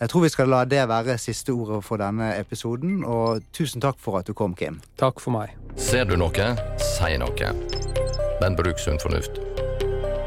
Jeg 0.00 0.10
tror 0.12 0.26
vi 0.26 0.28
skal 0.28 0.50
la 0.52 0.64
det 0.68 0.82
være 0.88 1.16
siste 1.18 1.54
ordet 1.54 1.78
for 1.84 1.96
denne 1.96 2.34
episoden, 2.36 2.98
og 3.04 3.40
tusen 3.56 3.80
takk 3.80 3.96
for 4.00 4.18
at 4.18 4.28
du 4.28 4.34
kom, 4.36 4.52
Kim. 4.54 4.76
Takk 5.00 5.22
for 5.24 5.32
meg. 5.32 5.54
Ser 5.76 6.04
du 6.04 6.18
noe, 6.20 6.50
si 6.84 7.16
noe. 7.16 7.54
Men 8.42 8.60
bruk 8.60 8.82
sunn 8.82 9.00
fornuft. 9.00 9.40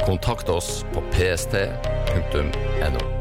Kontakt 0.07 0.49
oss 0.49 0.81
på 0.93 1.05
pst.no. 1.13 3.18